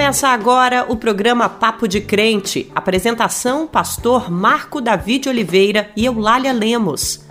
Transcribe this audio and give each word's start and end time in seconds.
Começa 0.00 0.28
agora 0.28 0.86
o 0.88 0.96
programa 0.96 1.46
Papo 1.46 1.86
de 1.86 2.00
Crente. 2.00 2.72
Apresentação: 2.74 3.66
Pastor 3.66 4.30
Marco 4.30 4.80
David 4.80 5.28
Oliveira 5.28 5.90
e 5.94 6.06
Eulália 6.06 6.54
Lemos. 6.54 7.22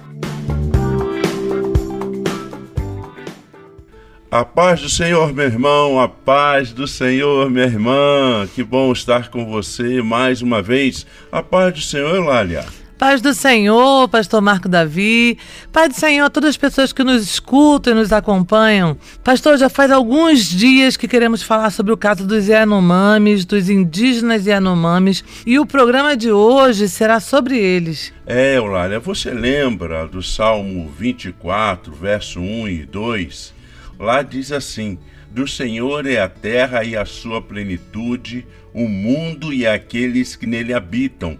A 4.29 4.46
paz 4.46 4.82
do 4.82 4.88
Senhor, 4.88 5.34
meu 5.34 5.46
irmão, 5.46 6.00
a 6.00 6.07
paz 6.07 6.71
do 6.71 6.88
Senhor, 6.88 7.50
minha 7.50 7.66
irmã. 7.66 8.47
Que 8.54 8.63
bom 8.63 8.91
estar 8.91 9.31
com 9.31 9.49
você 9.49 10.04
mais 10.04 10.43
uma 10.43 10.61
vez. 10.61 11.07
A 11.31 11.41
paz 11.41 11.73
do 11.73 11.81
Senhor, 11.81 12.15
Eulália. 12.15 12.63
Paz 13.00 13.21
do 13.21 13.34
Senhor, 13.34 14.09
Pastor 14.09 14.41
Marco 14.41 14.68
Davi. 14.68 15.38
Paz 15.71 15.88
do 15.88 15.95
Senhor 15.95 16.25
a 16.25 16.29
todas 16.29 16.50
as 16.50 16.57
pessoas 16.57 16.91
que 16.91 17.02
nos 17.02 17.23
escutam 17.23 17.93
e 17.93 17.95
nos 17.95 18.11
acompanham. 18.11 18.97
Pastor, 19.23 19.57
já 19.57 19.70
faz 19.70 19.89
alguns 19.89 20.43
dias 20.43 20.97
que 20.97 21.07
queremos 21.07 21.41
falar 21.41 21.70
sobre 21.70 21.93
o 21.93 21.97
caso 21.97 22.27
dos 22.27 22.50
Yanomamis, 22.50 23.46
dos 23.46 23.69
indígenas 23.69 24.46
Yanomamis, 24.46 25.24
e 25.46 25.57
o 25.57 25.65
programa 25.65 26.18
de 26.18 26.29
hoje 26.29 26.89
será 26.89 27.21
sobre 27.21 27.57
eles. 27.57 28.11
É, 28.27 28.57
Eulália, 28.57 29.00
você 29.00 29.32
lembra 29.32 30.05
do 30.05 30.21
Salmo 30.21 30.91
24, 31.00 31.93
verso 31.93 32.41
1 32.41 32.67
e 32.67 32.86
2? 32.86 33.53
Lá 33.97 34.22
diz 34.22 34.52
assim: 34.52 35.00
Do 35.31 35.47
Senhor 35.47 36.05
é 36.05 36.19
a 36.19 36.27
terra 36.27 36.83
e 36.83 36.97
a 36.97 37.05
sua 37.05 37.41
plenitude, 37.41 38.45
o 38.73 38.89
mundo 38.89 39.53
e 39.53 39.66
aqueles 39.66 40.36
que 40.36 40.45
nele 40.45 40.73
habitam 40.73 41.39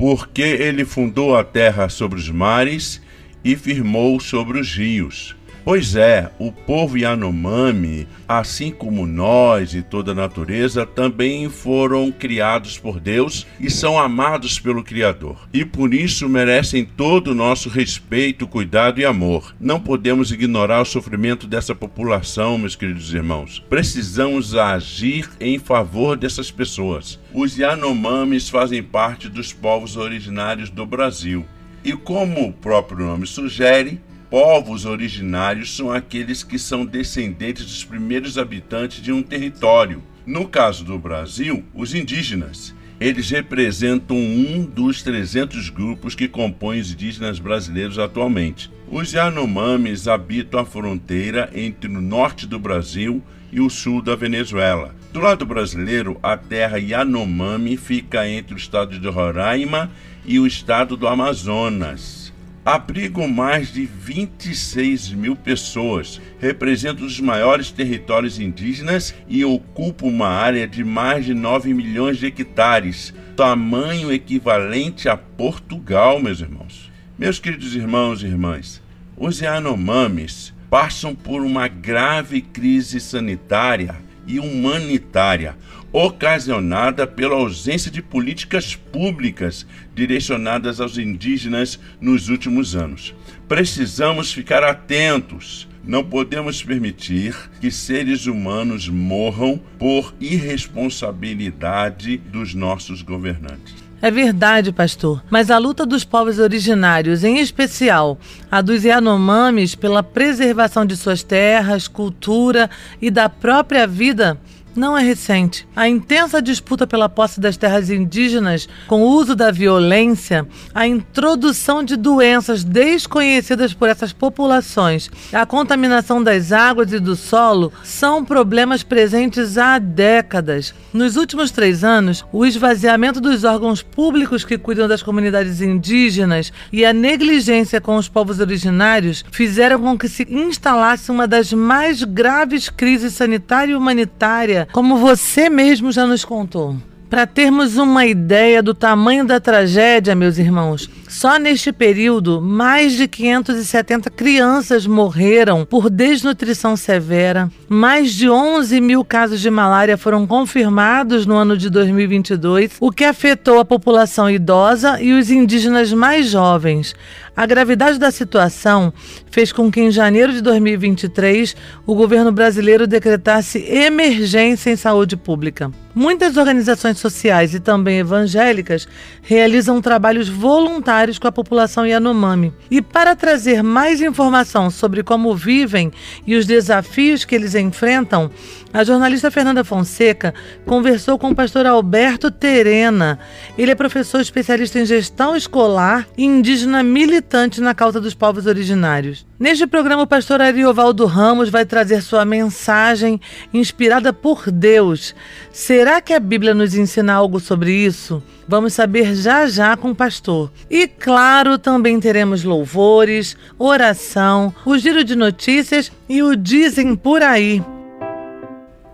porque 0.00 0.40
ele 0.40 0.86
fundou 0.86 1.36
a 1.36 1.44
terra 1.44 1.90
sobre 1.90 2.18
os 2.18 2.30
mares 2.30 3.02
e 3.44 3.54
firmou 3.54 4.18
sobre 4.18 4.58
os 4.58 4.74
rios. 4.74 5.36
Pois 5.64 5.94
é, 5.94 6.30
o 6.38 6.50
povo 6.50 6.96
Yanomami, 6.96 8.08
assim 8.26 8.70
como 8.70 9.06
nós 9.06 9.74
e 9.74 9.82
toda 9.82 10.12
a 10.12 10.14
natureza, 10.14 10.86
também 10.86 11.48
foram 11.48 12.10
criados 12.10 12.78
por 12.78 12.98
Deus 12.98 13.46
e 13.58 13.70
são 13.70 13.98
amados 13.98 14.58
pelo 14.58 14.82
Criador. 14.82 15.48
E 15.52 15.64
por 15.64 15.92
isso 15.92 16.28
merecem 16.28 16.84
todo 16.84 17.28
o 17.28 17.34
nosso 17.34 17.68
respeito, 17.68 18.46
cuidado 18.46 19.00
e 19.00 19.04
amor. 19.04 19.54
Não 19.60 19.78
podemos 19.78 20.32
ignorar 20.32 20.80
o 20.80 20.86
sofrimento 20.86 21.46
dessa 21.46 21.74
população, 21.74 22.56
meus 22.56 22.74
queridos 22.74 23.12
irmãos. 23.12 23.62
Precisamos 23.68 24.54
agir 24.54 25.28
em 25.38 25.58
favor 25.58 26.16
dessas 26.16 26.50
pessoas. 26.50 27.18
Os 27.34 27.56
Yanomamis 27.56 28.48
fazem 28.48 28.82
parte 28.82 29.28
dos 29.28 29.52
povos 29.52 29.96
originários 29.96 30.70
do 30.70 30.86
Brasil. 30.86 31.44
E 31.84 31.92
como 31.92 32.48
o 32.48 32.52
próprio 32.52 33.06
nome 33.06 33.26
sugere, 33.26 34.00
povos 34.30 34.84
originários 34.84 35.76
são 35.76 35.90
aqueles 35.90 36.44
que 36.44 36.56
são 36.56 36.86
descendentes 36.86 37.64
dos 37.64 37.84
primeiros 37.84 38.38
habitantes 38.38 39.02
de 39.02 39.10
um 39.10 39.22
território. 39.22 40.00
No 40.24 40.46
caso 40.46 40.84
do 40.84 40.96
Brasil, 40.96 41.64
os 41.74 41.94
indígenas. 41.94 42.72
Eles 43.00 43.30
representam 43.30 44.16
um 44.16 44.62
dos 44.62 45.02
300 45.02 45.70
grupos 45.70 46.14
que 46.14 46.28
compõem 46.28 46.80
os 46.80 46.92
indígenas 46.92 47.40
brasileiros 47.40 47.98
atualmente. 47.98 48.70
Os 48.88 49.12
Yanomamis 49.12 50.06
habitam 50.06 50.60
a 50.60 50.64
fronteira 50.64 51.50
entre 51.52 51.90
o 51.90 52.00
norte 52.00 52.46
do 52.46 52.58
Brasil 52.58 53.22
e 53.50 53.60
o 53.60 53.70
sul 53.70 54.00
da 54.00 54.14
Venezuela. 54.14 54.94
Do 55.12 55.18
lado 55.18 55.44
brasileiro, 55.44 56.20
a 56.22 56.36
terra 56.36 56.78
Yanomami 56.78 57.76
fica 57.76 58.28
entre 58.28 58.54
o 58.54 58.58
estado 58.58 58.96
de 58.96 59.08
Roraima 59.08 59.90
e 60.24 60.38
o 60.38 60.46
estado 60.46 60.96
do 60.96 61.08
Amazonas 61.08 62.19
abrigam 62.64 63.26
mais 63.26 63.72
de 63.72 63.86
26 63.86 65.12
mil 65.12 65.34
pessoas, 65.34 66.20
representam 66.38 67.06
os 67.06 67.18
maiores 67.20 67.70
territórios 67.70 68.38
indígenas 68.38 69.14
e 69.28 69.44
ocupam 69.44 70.06
uma 70.06 70.28
área 70.28 70.66
de 70.66 70.84
mais 70.84 71.24
de 71.24 71.34
9 71.34 71.72
milhões 71.72 72.18
de 72.18 72.26
hectares, 72.26 73.14
tamanho 73.36 74.12
equivalente 74.12 75.08
a 75.08 75.16
Portugal, 75.16 76.20
meus 76.20 76.40
irmãos. 76.40 76.90
Meus 77.18 77.38
queridos 77.38 77.74
irmãos 77.74 78.22
e 78.22 78.26
irmãs, 78.26 78.82
os 79.16 79.40
Yanomamis 79.40 80.52
passam 80.70 81.14
por 81.14 81.42
uma 81.42 81.66
grave 81.66 82.40
crise 82.40 83.00
sanitária 83.00 83.96
e 84.26 84.38
humanitária 84.38 85.56
ocasionada 85.92 87.06
pela 87.06 87.34
ausência 87.34 87.90
de 87.90 88.00
políticas 88.00 88.74
públicas 88.74 89.66
direcionadas 89.94 90.80
aos 90.80 90.98
indígenas 90.98 91.78
nos 92.00 92.28
últimos 92.28 92.76
anos. 92.76 93.14
Precisamos 93.48 94.32
ficar 94.32 94.62
atentos. 94.62 95.68
Não 95.82 96.04
podemos 96.04 96.62
permitir 96.62 97.34
que 97.60 97.70
seres 97.70 98.26
humanos 98.26 98.88
morram 98.88 99.60
por 99.78 100.14
irresponsabilidade 100.20 102.18
dos 102.18 102.54
nossos 102.54 103.02
governantes. 103.02 103.80
É 104.02 104.10
verdade, 104.10 104.72
pastor. 104.72 105.22
Mas 105.28 105.50
a 105.50 105.58
luta 105.58 105.84
dos 105.84 106.04
povos 106.04 106.38
originários, 106.38 107.22
em 107.22 107.38
especial 107.38 108.18
a 108.50 108.62
dos 108.62 108.82
Yanomamis, 108.82 109.74
pela 109.74 110.02
preservação 110.02 110.86
de 110.86 110.96
suas 110.96 111.22
terras, 111.22 111.86
cultura 111.86 112.70
e 113.00 113.10
da 113.10 113.28
própria 113.28 113.86
vida, 113.86 114.38
não 114.74 114.96
é 114.96 115.02
recente. 115.02 115.66
A 115.74 115.88
intensa 115.88 116.40
disputa 116.40 116.86
pela 116.86 117.08
posse 117.08 117.40
das 117.40 117.56
terras 117.56 117.90
indígenas, 117.90 118.68
com 118.86 119.02
o 119.02 119.08
uso 119.08 119.34
da 119.34 119.50
violência, 119.50 120.46
a 120.74 120.86
introdução 120.86 121.82
de 121.82 121.96
doenças 121.96 122.64
desconhecidas 122.64 123.74
por 123.74 123.88
essas 123.88 124.12
populações, 124.12 125.10
a 125.32 125.44
contaminação 125.44 126.22
das 126.22 126.52
águas 126.52 126.92
e 126.92 126.98
do 126.98 127.16
solo 127.16 127.72
são 127.82 128.24
problemas 128.24 128.82
presentes 128.82 129.58
há 129.58 129.78
décadas. 129.78 130.74
Nos 130.92 131.16
últimos 131.16 131.50
três 131.50 131.84
anos, 131.84 132.24
o 132.32 132.44
esvaziamento 132.44 133.20
dos 133.20 133.44
órgãos 133.44 133.82
públicos 133.82 134.44
que 134.44 134.58
cuidam 134.58 134.88
das 134.88 135.02
comunidades 135.02 135.60
indígenas 135.60 136.52
e 136.72 136.84
a 136.84 136.92
negligência 136.92 137.80
com 137.80 137.96
os 137.96 138.08
povos 138.08 138.40
originários 138.40 139.24
fizeram 139.30 139.80
com 139.80 139.98
que 139.98 140.08
se 140.08 140.26
instalasse 140.30 141.10
uma 141.10 141.26
das 141.26 141.52
mais 141.52 142.02
graves 142.02 142.68
crises 142.68 143.14
sanitária 143.14 143.72
e 143.72 143.76
humanitária 143.76 144.59
como 144.72 144.96
você 144.96 145.48
mesmo 145.48 145.92
já 145.92 146.06
nos 146.06 146.24
contou. 146.24 146.76
Para 147.10 147.26
termos 147.26 147.76
uma 147.76 148.06
ideia 148.06 148.62
do 148.62 148.72
tamanho 148.72 149.26
da 149.26 149.40
tragédia, 149.40 150.14
meus 150.14 150.38
irmãos, 150.38 150.88
só 151.08 151.40
neste 151.40 151.72
período, 151.72 152.40
mais 152.40 152.92
de 152.92 153.08
570 153.08 154.08
crianças 154.10 154.86
morreram 154.86 155.64
por 155.64 155.90
desnutrição 155.90 156.76
severa. 156.76 157.50
Mais 157.68 158.12
de 158.12 158.30
11 158.30 158.80
mil 158.80 159.04
casos 159.04 159.40
de 159.40 159.50
malária 159.50 159.98
foram 159.98 160.24
confirmados 160.24 161.26
no 161.26 161.34
ano 161.34 161.56
de 161.56 161.68
2022, 161.68 162.76
o 162.78 162.92
que 162.92 163.02
afetou 163.02 163.58
a 163.58 163.64
população 163.64 164.30
idosa 164.30 165.02
e 165.02 165.12
os 165.12 165.32
indígenas 165.32 165.92
mais 165.92 166.30
jovens. 166.30 166.94
A 167.40 167.46
gravidade 167.46 167.98
da 167.98 168.10
situação 168.10 168.92
fez 169.30 169.50
com 169.50 169.72
que, 169.72 169.80
em 169.80 169.90
janeiro 169.90 170.30
de 170.30 170.42
2023, 170.42 171.56
o 171.86 171.94
governo 171.94 172.30
brasileiro 172.30 172.86
decretasse 172.86 173.60
emergência 173.60 174.68
em 174.68 174.76
saúde 174.76 175.16
pública. 175.16 175.72
Muitas 175.94 176.36
organizações 176.36 176.98
sociais 176.98 177.54
e 177.54 177.58
também 177.58 177.98
evangélicas 177.98 178.86
realizam 179.22 179.80
trabalhos 179.80 180.28
voluntários 180.28 181.18
com 181.18 181.28
a 181.28 181.32
população 181.32 181.86
Yanomami. 181.86 182.52
E 182.70 182.82
para 182.82 183.16
trazer 183.16 183.62
mais 183.62 184.02
informação 184.02 184.68
sobre 184.68 185.02
como 185.02 185.34
vivem 185.34 185.90
e 186.26 186.36
os 186.36 186.44
desafios 186.44 187.24
que 187.24 187.34
eles 187.34 187.54
enfrentam, 187.54 188.30
a 188.72 188.84
jornalista 188.84 189.30
Fernanda 189.30 189.64
Fonseca 189.64 190.32
conversou 190.64 191.18
com 191.18 191.30
o 191.30 191.34
pastor 191.34 191.66
Alberto 191.66 192.30
Terena. 192.30 193.18
Ele 193.58 193.72
é 193.72 193.74
professor 193.74 194.20
especialista 194.20 194.78
em 194.78 194.86
gestão 194.86 195.34
escolar 195.34 196.06
e 196.16 196.24
indígena 196.24 196.82
militante 196.82 197.60
na 197.60 197.74
causa 197.74 198.00
dos 198.00 198.14
povos 198.14 198.46
originários. 198.46 199.26
Neste 199.38 199.66
programa, 199.66 200.02
o 200.02 200.06
pastor 200.06 200.40
Ariovaldo 200.40 201.06
Ramos 201.06 201.48
vai 201.48 201.64
trazer 201.64 202.02
sua 202.02 202.24
mensagem 202.24 203.20
inspirada 203.52 204.12
por 204.12 204.50
Deus. 204.50 205.14
Será 205.50 206.00
que 206.00 206.12
a 206.12 206.20
Bíblia 206.20 206.54
nos 206.54 206.74
ensina 206.74 207.14
algo 207.14 207.40
sobre 207.40 207.72
isso? 207.72 208.22
Vamos 208.46 208.74
saber 208.74 209.14
já 209.16 209.48
já 209.48 209.76
com 209.76 209.90
o 209.90 209.94
pastor. 209.94 210.52
E 210.70 210.86
claro, 210.86 211.58
também 211.58 211.98
teremos 211.98 212.44
louvores, 212.44 213.36
oração, 213.58 214.54
o 214.64 214.76
giro 214.78 215.02
de 215.02 215.16
notícias 215.16 215.90
e 216.08 216.22
o 216.22 216.36
Dizem 216.36 216.94
por 216.94 217.22
aí. 217.22 217.62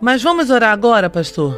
Mas 0.01 0.23
vamos 0.23 0.51
orar 0.51 0.73
agora, 0.73 1.09
pastor? 1.09 1.57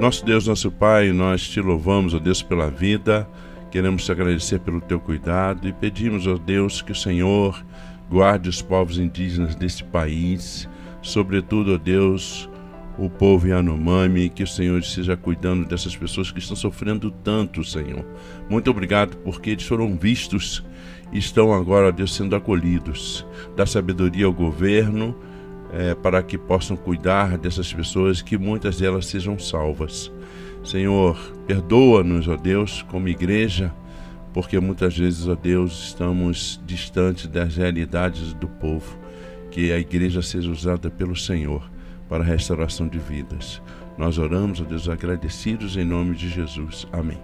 Nosso 0.00 0.24
Deus, 0.24 0.46
nosso 0.46 0.70
Pai, 0.70 1.12
nós 1.12 1.48
te 1.48 1.60
louvamos, 1.60 2.14
ó 2.14 2.18
Deus, 2.18 2.42
pela 2.42 2.68
vida. 2.68 3.28
Queremos 3.70 4.04
te 4.04 4.12
agradecer 4.12 4.60
pelo 4.60 4.80
teu 4.80 5.00
cuidado 5.00 5.66
e 5.66 5.72
pedimos, 5.72 6.26
ó 6.26 6.36
Deus, 6.36 6.82
que 6.82 6.92
o 6.92 6.96
Senhor 6.96 7.64
Guarde 8.10 8.48
os 8.48 8.60
povos 8.60 8.98
indígenas 8.98 9.54
deste 9.54 9.82
país, 9.82 10.68
sobretudo, 11.00 11.74
ó 11.74 11.78
Deus, 11.78 12.48
o 12.98 13.08
povo 13.08 13.48
Yanomami, 13.48 14.28
que 14.28 14.42
o 14.42 14.46
Senhor 14.46 14.78
esteja 14.78 15.16
cuidando 15.16 15.66
dessas 15.66 15.96
pessoas 15.96 16.30
que 16.30 16.38
estão 16.38 16.54
sofrendo 16.54 17.10
tanto, 17.10 17.64
Senhor. 17.64 18.04
Muito 18.48 18.70
obrigado 18.70 19.16
porque 19.18 19.50
eles 19.50 19.66
foram 19.66 19.96
vistos 19.96 20.62
e 21.12 21.18
estão 21.18 21.52
agora, 21.52 21.88
ó 21.88 21.90
Deus, 21.90 22.14
sendo 22.14 22.36
acolhidos. 22.36 23.26
Dá 23.56 23.64
sabedoria 23.64 24.26
ao 24.26 24.32
governo, 24.32 25.16
é, 25.76 25.94
para 25.94 26.22
que 26.22 26.38
possam 26.38 26.76
cuidar 26.76 27.36
dessas 27.36 27.72
pessoas, 27.72 28.22
que 28.22 28.38
muitas 28.38 28.78
delas 28.78 29.06
sejam 29.06 29.38
salvas. 29.38 30.10
Senhor, 30.62 31.18
perdoa-nos, 31.46 32.28
ó 32.28 32.36
Deus, 32.36 32.82
como 32.88 33.08
igreja, 33.08 33.74
porque 34.32 34.58
muitas 34.60 34.96
vezes, 34.96 35.26
ó 35.26 35.34
Deus, 35.34 35.88
estamos 35.88 36.60
distantes 36.64 37.26
das 37.26 37.56
realidades 37.56 38.32
do 38.34 38.48
povo. 38.48 38.98
Que 39.50 39.72
a 39.72 39.78
igreja 39.78 40.22
seja 40.22 40.50
usada 40.50 40.90
pelo 40.90 41.14
Senhor 41.14 41.62
para 42.08 42.22
a 42.22 42.26
restauração 42.26 42.88
de 42.88 42.98
vidas. 42.98 43.60
Nós 43.98 44.18
oramos, 44.18 44.60
ó 44.60 44.64
Deus, 44.64 44.88
agradecidos 44.88 45.76
em 45.76 45.84
nome 45.84 46.16
de 46.16 46.28
Jesus. 46.28 46.86
Amém. 46.92 47.18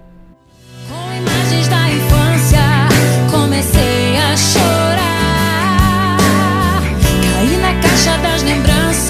Com 0.89 1.17
imagens 1.17 1.69
da 1.69 1.91
infância, 1.91 2.59
comecei 3.33 4.17
a 4.17 4.37
chorar. 4.37 5.10
Lembranças, 8.43 9.10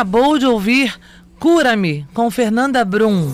acabou 0.00 0.38
de 0.38 0.46
ouvir 0.46 0.98
Cura-me 1.38 2.06
com 2.14 2.30
Fernanda 2.30 2.82
Brum. 2.86 3.30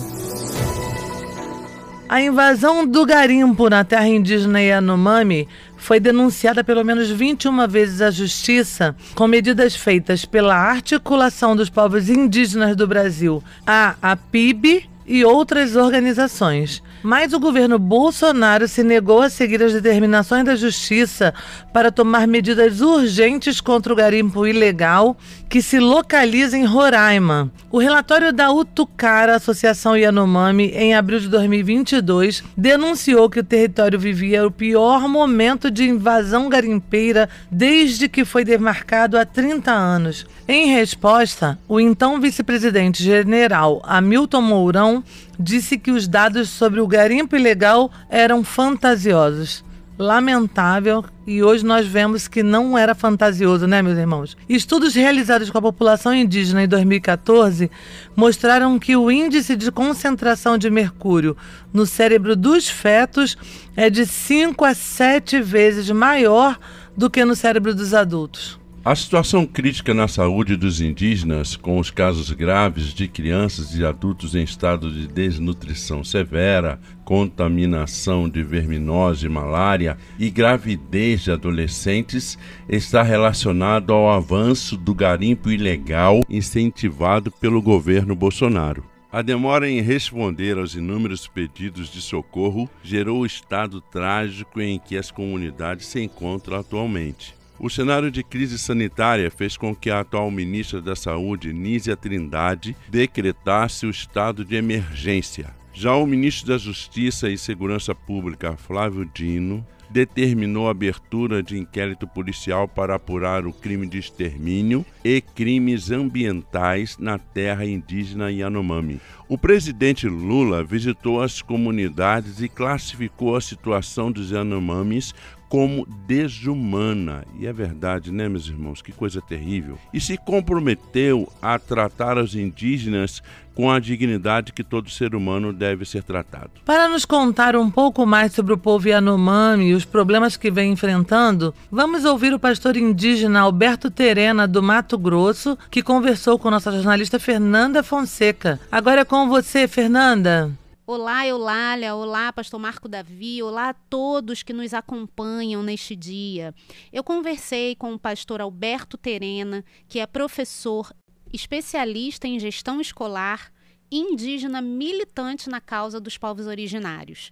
A 2.09 2.21
invasão 2.21 2.85
do 2.85 3.05
garimpo 3.05 3.69
na 3.69 3.85
terra 3.85 4.07
indígena 4.07 4.61
Yanomami 4.61 5.47
foi 5.77 5.97
denunciada 5.97 6.65
pelo 6.65 6.83
menos 6.83 7.09
21 7.09 7.67
vezes 7.69 8.01
à 8.01 8.11
justiça, 8.11 8.93
com 9.15 9.27
medidas 9.27 9.77
feitas 9.77 10.25
pela 10.25 10.55
Articulação 10.55 11.55
dos 11.55 11.69
Povos 11.69 12.09
Indígenas 12.09 12.75
do 12.75 12.85
Brasil, 12.85 13.41
a 13.65 13.95
APIB 14.01 14.89
e 15.07 15.23
outras 15.23 15.75
organizações. 15.75 16.83
Mas 17.01 17.31
o 17.31 17.39
governo 17.39 17.79
Bolsonaro 17.79 18.67
se 18.67 18.83
negou 18.83 19.21
a 19.21 19.29
seguir 19.29 19.63
as 19.63 19.73
determinações 19.73 20.43
da 20.43 20.55
justiça 20.55 21.33
para 21.71 21.91
tomar 21.91 22.27
medidas 22.27 22.81
urgentes 22.81 23.61
contra 23.61 23.93
o 23.93 23.95
garimpo 23.95 24.45
ilegal 24.45 25.15
que 25.47 25.61
se 25.61 25.79
localiza 25.79 26.57
em 26.57 26.65
Roraima. 26.65 27.49
O 27.71 27.77
relatório 27.77 28.33
da 28.33 28.51
Utucara, 28.51 29.35
Associação 29.35 29.95
Yanomami, 29.95 30.71
em 30.75 30.95
abril 30.95 31.19
de 31.19 31.29
2022, 31.29 32.43
denunciou 32.55 33.29
que 33.29 33.39
o 33.39 33.43
território 33.43 33.99
vivia 33.99 34.45
o 34.45 34.51
pior 34.51 35.07
momento 35.07 35.71
de 35.71 35.87
invasão 35.87 36.49
garimpeira 36.49 37.29
desde 37.49 38.09
que 38.09 38.25
foi 38.25 38.43
demarcado 38.43 39.17
há 39.17 39.25
30 39.25 39.71
anos. 39.71 40.25
Em 40.47 40.73
resposta, 40.73 41.59
o 41.67 41.79
então 41.79 42.19
vice-presidente 42.19 43.03
general 43.03 43.81
Hamilton 43.85 44.41
Mourão 44.41 44.96
disse 45.39 45.77
que 45.77 45.91
os 45.91 46.07
dados 46.07 46.49
sobre 46.49 46.79
o 46.79 46.87
garimpo 46.87 47.35
ilegal 47.35 47.91
eram 48.09 48.43
fantasiosos. 48.43 49.65
Lamentável, 49.99 51.03
e 51.25 51.41
hoje 51.41 51.65
nós 51.65 51.87
vemos 51.87 52.27
que 52.27 52.43
não 52.43 52.77
era 52.77 52.93
fantasioso, 52.93 53.65
né, 53.65 53.81
meus 53.81 53.97
irmãos? 53.97 54.37
Estudos 54.47 54.93
realizados 54.93 55.49
com 55.49 55.57
a 55.57 55.61
população 55.61 56.13
indígena 56.13 56.63
em 56.63 56.67
2014 56.67 57.71
mostraram 58.15 58.77
que 58.77 58.95
o 58.95 59.09
índice 59.09 59.55
de 59.55 59.71
concentração 59.71 60.55
de 60.55 60.69
mercúrio 60.69 61.35
no 61.73 61.87
cérebro 61.87 62.35
dos 62.35 62.69
fetos 62.69 63.35
é 63.75 63.89
de 63.89 64.05
5 64.05 64.63
a 64.63 64.75
7 64.75 65.41
vezes 65.41 65.89
maior 65.89 66.59
do 66.95 67.09
que 67.09 67.25
no 67.25 67.35
cérebro 67.35 67.73
dos 67.73 67.95
adultos. 67.95 68.59
A 68.85 68.95
situação 68.95 69.45
crítica 69.45 69.93
na 69.93 70.07
saúde 70.07 70.55
dos 70.55 70.79
indígenas, 70.79 71.57
com 71.57 71.77
os 71.77 71.91
casos 71.91 72.31
graves 72.31 72.93
de 72.93 73.05
crianças 73.05 73.75
e 73.75 73.83
adultos 73.83 74.33
em 74.33 74.43
estado 74.43 74.89
de 74.89 75.07
desnutrição 75.07 76.05
severa, 76.05 76.79
contaminação 77.03 78.29
de 78.29 78.41
verminose 78.43 79.25
e 79.25 79.29
malária 79.29 79.97
e 80.17 80.29
gravidez 80.29 81.21
de 81.23 81.31
adolescentes, 81.31 82.37
está 82.69 83.03
relacionado 83.03 83.91
ao 83.91 84.09
avanço 84.09 84.77
do 84.77 84.95
garimpo 84.95 85.51
ilegal 85.51 86.21
incentivado 86.29 87.29
pelo 87.29 87.61
governo 87.61 88.15
Bolsonaro. 88.15 88.85
A 89.11 89.21
demora 89.21 89.69
em 89.69 89.81
responder 89.81 90.57
aos 90.57 90.75
inúmeros 90.75 91.27
pedidos 91.27 91.89
de 91.89 92.01
socorro 92.01 92.69
gerou 92.83 93.21
o 93.21 93.25
estado 93.25 93.81
trágico 93.81 94.61
em 94.61 94.79
que 94.79 94.97
as 94.97 95.11
comunidades 95.11 95.87
se 95.87 96.01
encontram 96.01 96.57
atualmente. 96.57 97.36
O 97.59 97.69
cenário 97.69 98.11
de 98.11 98.23
crise 98.23 98.59
sanitária 98.59 99.31
fez 99.31 99.57
com 99.57 99.75
que 99.75 99.89
a 99.89 100.01
atual 100.01 100.29
ministra 100.29 100.79
da 100.79 100.95
Saúde, 100.95 101.51
Nízia 101.51 101.97
Trindade, 101.97 102.75
decretasse 102.87 103.87
o 103.87 103.89
estado 103.89 104.45
de 104.45 104.55
emergência. 104.55 105.55
Já 105.73 105.95
o 105.95 106.05
ministro 106.05 106.49
da 106.49 106.57
Justiça 106.57 107.29
e 107.29 107.37
Segurança 107.37 107.95
Pública, 107.95 108.55
Flávio 108.55 109.09
Dino, 109.11 109.65
determinou 109.89 110.67
a 110.67 110.71
abertura 110.71 111.41
de 111.41 111.57
inquérito 111.57 112.07
policial 112.07 112.67
para 112.67 112.95
apurar 112.95 113.45
o 113.47 113.53
crime 113.53 113.87
de 113.87 113.97
extermínio 113.97 114.85
e 115.03 115.21
crimes 115.21 115.91
ambientais 115.91 116.97
na 116.99 117.17
terra 117.17 117.65
indígena 117.65 118.31
Yanomami. 118.31 118.99
O 119.29 119.37
presidente 119.37 120.07
Lula 120.07 120.63
visitou 120.63 121.21
as 121.21 121.41
comunidades 121.41 122.41
e 122.41 122.47
classificou 122.47 123.35
a 123.35 123.41
situação 123.41 124.09
dos 124.09 124.31
Yanomamis 124.31 125.13
como 125.49 125.85
desumana. 126.05 127.25
E 127.37 127.45
é 127.45 127.51
verdade, 127.51 128.11
né, 128.11 128.29
meus 128.29 128.47
irmãos? 128.47 128.81
Que 128.81 128.93
coisa 128.93 129.21
terrível. 129.21 129.77
E 129.93 129.99
se 129.99 130.17
comprometeu 130.17 131.31
a 131.41 131.59
tratar 131.59 132.17
os 132.17 132.35
indígenas 132.35 133.21
com 133.57 133.71
a 133.71 133.79
dignidade 133.79 134.53
que 134.53 134.63
todo 134.63 134.87
ser 134.87 135.15
humano 135.15 135.51
deve 135.51 135.83
ser 135.83 136.03
tratado. 136.03 136.51
Para 136.63 136.87
nos 136.87 137.05
contar 137.05 137.55
um 137.55 137.71
pouco 137.71 138.05
mais 138.05 138.31
sobre 138.31 138.53
o 138.53 138.57
povo 138.57 138.87
Yanomami 138.87 139.69
e 139.69 139.73
os 139.73 139.83
problemas 139.83 140.37
que 140.37 140.51
vem 140.51 140.71
enfrentando, 140.71 141.51
vamos 141.71 142.05
ouvir 142.05 142.35
o 142.35 142.39
pastor 142.39 142.77
indígena 142.77 143.39
Alberto 143.39 143.89
Terena, 143.89 144.47
do 144.47 144.61
Mato 144.61 144.95
Grosso, 144.95 145.57
que 145.71 145.81
conversou 145.81 146.37
com 146.37 146.51
nossa 146.51 146.71
jornalista 146.71 147.17
Fernanda 147.17 147.81
Fonseca. 147.81 148.59
Agora 148.71 149.01
é 149.01 149.05
com 149.05 149.16
você, 149.25 149.67
Fernanda. 149.67 150.51
Olá, 150.85 151.25
Eulália, 151.25 151.95
olá, 151.95 152.31
Pastor 152.31 152.59
Marco 152.59 152.87
Davi, 152.87 153.41
olá 153.41 153.69
a 153.69 153.73
todos 153.73 154.43
que 154.43 154.53
nos 154.53 154.73
acompanham 154.73 155.63
neste 155.63 155.95
dia. 155.95 156.53
Eu 156.93 157.03
conversei 157.03 157.75
com 157.75 157.93
o 157.93 157.99
pastor 157.99 158.41
Alberto 158.41 158.97
Terena, 158.97 159.63
que 159.87 159.99
é 159.99 160.05
professor, 160.05 160.93
especialista 161.33 162.27
em 162.27 162.37
gestão 162.37 162.79
escolar, 162.79 163.51
indígena 163.91 164.61
militante 164.61 165.49
na 165.49 165.59
causa 165.59 165.99
dos 165.99 166.17
povos 166.17 166.45
originários. 166.45 167.31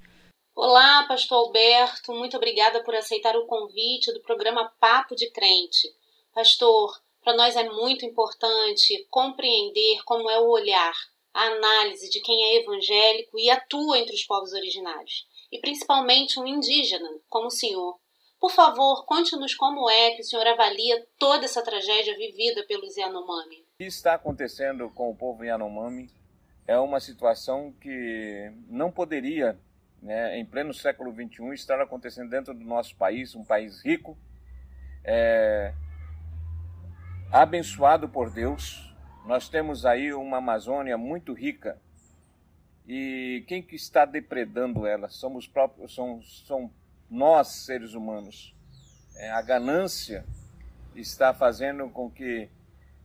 Olá, 0.56 1.06
pastor 1.08 1.38
Alberto, 1.38 2.14
muito 2.14 2.38
obrigada 2.38 2.84
por 2.84 2.96
aceitar 2.96 3.36
o 3.36 3.46
convite 3.46 4.14
do 4.14 4.22
programa 4.22 4.72
Papo 4.80 5.16
de 5.16 5.30
Crente. 5.32 5.88
Pastor, 6.34 7.00
para 7.22 7.36
nós 7.36 7.56
é 7.56 7.70
muito 7.70 8.06
importante 8.06 9.06
compreender 9.10 10.02
como 10.06 10.30
é 10.30 10.40
o 10.40 10.50
olhar 10.50 10.96
a 11.36 11.48
análise 11.48 12.10
de 12.10 12.22
quem 12.22 12.42
é 12.42 12.62
evangélico 12.62 13.38
e 13.38 13.50
atua 13.50 14.00
entre 14.00 14.16
os 14.16 14.24
povos 14.24 14.54
originários, 14.54 15.28
e 15.52 15.60
principalmente 15.60 16.40
um 16.40 16.48
indígena, 16.48 17.10
como 17.28 17.48
o 17.48 17.52
senhor. 17.52 18.00
Por 18.40 18.52
favor, 18.52 19.06
conte-nos 19.06 19.54
como 19.54 19.90
é 19.90 20.12
que 20.12 20.22
o 20.22 20.24
senhor 20.24 20.48
avalia 20.48 21.06
toda 21.20 21.44
essa 21.44 21.62
tragédia 21.62 22.16
vivida 22.16 22.66
pelos 22.66 22.96
Yanomami. 22.96 23.58
O 23.58 23.78
que 23.80 23.84
está 23.84 24.14
acontecendo 24.14 24.90
com 24.92 25.12
o 25.12 25.16
povo 25.16 25.44
Yanomami 25.44 26.10
é 26.66 26.78
uma 26.80 27.02
situação 27.02 27.74
que 27.82 28.50
não 28.70 28.90
poderia, 28.90 29.60
né, 30.02 30.40
em 30.40 30.46
pleno 30.46 30.74
século 30.74 31.14
XXI, 31.14 31.54
estar 31.54 31.82
acontecendo 31.82 32.30
dentro 32.30 32.54
do 32.54 32.64
nosso 32.64 32.96
país, 32.96 33.36
um 33.36 33.44
país 33.44 33.84
rico, 33.84 34.18
é, 35.04 35.74
abençoado 37.30 38.08
por 38.08 38.30
Deus, 38.30 38.95
nós 39.26 39.50
temos 39.50 39.86
aí 39.86 40.14
uma 40.14 40.38
Amazônia 40.38 40.98
muito 40.98 41.34
rica 41.34 41.80
e 42.88 43.44
quem 43.48 43.64
que 43.64 43.76
está 43.76 44.06
depredando 44.06 44.86
ela? 44.86 45.10
Somos 45.10 45.48
próprios, 45.48 45.96
são, 45.96 46.22
são 46.22 46.72
nós, 47.10 47.66
seres 47.66 47.96
humanos. 47.96 48.56
É, 49.16 49.32
a 49.32 49.42
ganância 49.42 50.24
está 50.96 51.34
fazendo 51.34 51.90
com 51.90 52.10
que 52.10 52.48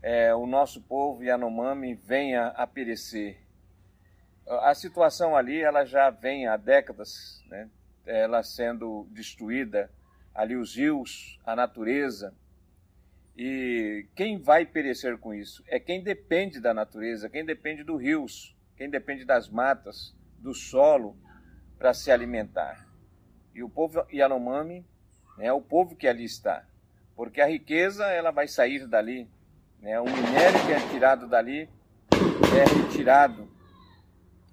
é, 0.02 0.34
o 0.34 0.46
nosso 0.46 0.82
povo 0.82 1.24
Yanomami 1.24 1.94
venha 1.94 2.48
a 2.48 2.66
perecer. 2.66 3.38
A 4.46 4.74
situação 4.74 5.34
ali 5.34 5.60
ela 5.60 5.84
já 5.86 6.10
vem 6.10 6.46
há 6.46 6.56
décadas, 6.56 7.42
né? 7.46 7.70
ela 8.04 8.42
sendo 8.42 9.06
destruída, 9.10 9.90
ali 10.34 10.56
os 10.56 10.76
rios, 10.76 11.38
a 11.46 11.56
natureza. 11.56 12.34
E 13.36 14.06
quem 14.14 14.38
vai 14.38 14.66
perecer 14.66 15.18
com 15.18 15.32
isso? 15.32 15.62
É 15.66 15.78
quem 15.78 16.02
depende 16.02 16.60
da 16.60 16.74
natureza, 16.74 17.30
quem 17.30 17.44
depende 17.44 17.82
dos 17.82 18.00
rios, 18.00 18.56
quem 18.76 18.90
depende 18.90 19.24
das 19.24 19.48
matas, 19.48 20.14
do 20.38 20.54
solo 20.54 21.16
para 21.78 21.94
se 21.94 22.10
alimentar. 22.10 22.86
E 23.54 23.62
o 23.62 23.68
povo 23.68 24.04
Yanomami 24.12 24.84
né, 25.36 25.46
é 25.46 25.52
o 25.52 25.60
povo 25.60 25.96
que 25.96 26.06
ali 26.06 26.24
está, 26.24 26.64
porque 27.16 27.40
a 27.40 27.46
riqueza 27.46 28.06
ela 28.06 28.30
vai 28.30 28.46
sair 28.46 28.86
dali, 28.86 29.28
né? 29.80 29.98
O 30.00 30.04
minério 30.04 30.66
que 30.66 30.72
é 30.72 30.88
tirado 30.90 31.26
dali 31.26 31.68
é 32.54 32.82
retirado, 32.82 33.50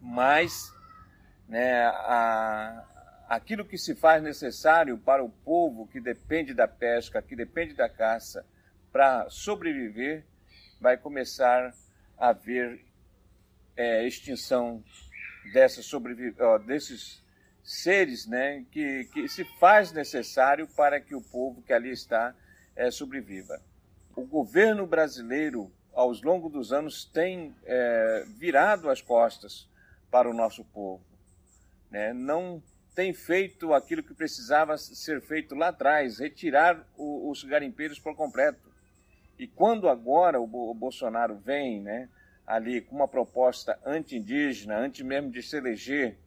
mas 0.01 0.73
né, 1.47 1.85
a, 1.85 2.85
aquilo 3.27 3.65
que 3.65 3.77
se 3.77 3.95
faz 3.95 4.21
necessário 4.23 4.97
para 4.97 5.23
o 5.23 5.29
povo 5.29 5.87
que 5.87 5.99
depende 5.99 6.53
da 6.53 6.67
pesca, 6.67 7.21
que 7.21 7.35
depende 7.35 7.73
da 7.73 7.89
caça, 7.89 8.45
para 8.97 9.29
sobreviver, 9.29 10.25
vai 10.81 10.97
começar 10.97 11.71
a 12.17 12.29
haver 12.29 12.83
é, 13.75 14.07
extinção 14.07 14.83
dessa 15.53 15.83
sobrevi 15.83 16.35
desses 16.65 17.23
seres 17.63 18.25
né, 18.25 18.65
que, 18.71 19.03
que 19.13 19.27
se 19.27 19.45
faz 19.59 19.91
necessário 19.91 20.67
para 20.75 20.99
que 20.99 21.13
o 21.13 21.21
povo 21.21 21.61
que 21.61 21.71
ali 21.71 21.91
está 21.91 22.33
é, 22.75 22.89
sobreviva 22.89 23.61
o 24.15 24.25
governo 24.25 24.87
brasileiro, 24.87 25.71
aos 25.93 26.23
longos 26.23 26.51
dos 26.51 26.73
anos, 26.73 27.05
tem 27.05 27.55
é, 27.65 28.25
virado 28.39 28.89
as 28.89 28.99
costas 28.99 29.69
para 30.09 30.27
o 30.27 30.33
nosso 30.33 30.65
povo. 30.65 31.03
Né? 31.91 32.13
Não 32.13 32.63
tem 32.95 33.13
feito 33.13 33.75
aquilo 33.75 34.01
que 34.01 34.15
precisava 34.15 34.75
ser 34.75 35.21
feito 35.21 35.53
lá 35.53 35.67
atrás, 35.67 36.17
retirar 36.17 36.83
o, 36.97 37.29
os 37.29 37.43
garimpeiros 37.43 37.99
por 37.99 38.15
completo. 38.15 38.66
E 39.37 39.47
quando 39.47 39.87
agora 39.87 40.39
o, 40.39 40.73
Bolsonaro 40.73 41.35
vem 41.35 41.81
né, 41.81 42.09
ali 42.45 42.81
com 42.81 42.95
uma 42.95 43.07
proposta 43.07 43.79
anti-indígena, 43.85 44.77
antes 44.77 45.05
mesmo 45.05 45.29
de 45.29 45.43
se 45.43 45.57
eleger, 45.57 46.17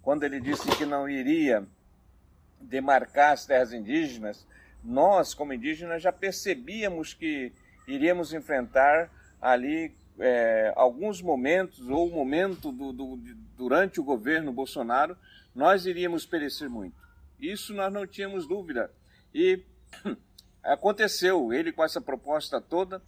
quando 0.00 0.24
ele 0.24 0.40
disse 0.40 0.68
que 0.76 0.86
não 0.86 1.08
iria 1.08 1.66
demarcar 2.60 3.32
as 3.32 3.44
terras 3.44 3.72
indígenas, 3.72 4.46
nós, 4.82 5.34
como 5.34 5.52
indígenas, 5.52 6.02
já 6.02 6.12
percebíamos 6.12 7.14
que 7.14 7.52
iríamos 7.86 8.32
enfrentar 8.32 9.10
ali 9.40 9.94
é, 10.18 10.72
alguns 10.76 11.20
momentos, 11.20 11.88
ou 11.88 12.08
o 12.08 12.10
momento 12.10 12.70
do, 12.70 12.92
do, 12.92 13.16
durante 13.56 14.00
o 14.00 14.04
governo 14.04 14.52
Bolsonaro, 14.52 15.16
nós 15.54 15.86
iríamos 15.86 16.26
perecer 16.26 16.68
muito. 16.68 16.96
Isso 17.38 17.74
nós 17.74 17.92
não 17.92 18.06
tínhamos 18.06 18.46
dúvida. 18.46 18.90
E 19.34 19.62
aconteceu, 20.64 21.52
ele 21.52 21.72
com 21.72 21.84
essa 21.84 22.00
proposta 22.00 22.60
toda, 22.60 23.02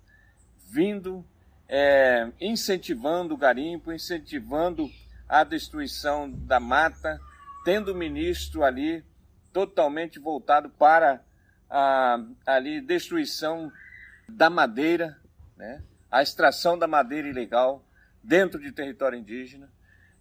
vindo, 0.70 1.24
é, 1.68 2.30
incentivando 2.40 3.34
o 3.34 3.36
garimpo, 3.36 3.92
incentivando 3.92 4.90
a 5.28 5.42
destruição 5.42 6.30
da 6.30 6.60
mata, 6.60 7.20
tendo 7.64 7.92
o 7.92 7.96
ministro 7.96 8.62
ali 8.62 9.04
totalmente 9.52 10.18
voltado 10.18 10.68
para 10.70 11.20
a 11.68 12.18
ali 12.46 12.80
destruição 12.80 13.72
da 14.28 14.48
madeira, 14.48 15.18
né? 15.56 15.82
a 16.10 16.22
extração 16.22 16.78
da 16.78 16.86
madeira 16.86 17.28
ilegal 17.28 17.84
dentro 18.22 18.60
de 18.60 18.70
território 18.72 19.18
indígena. 19.18 19.68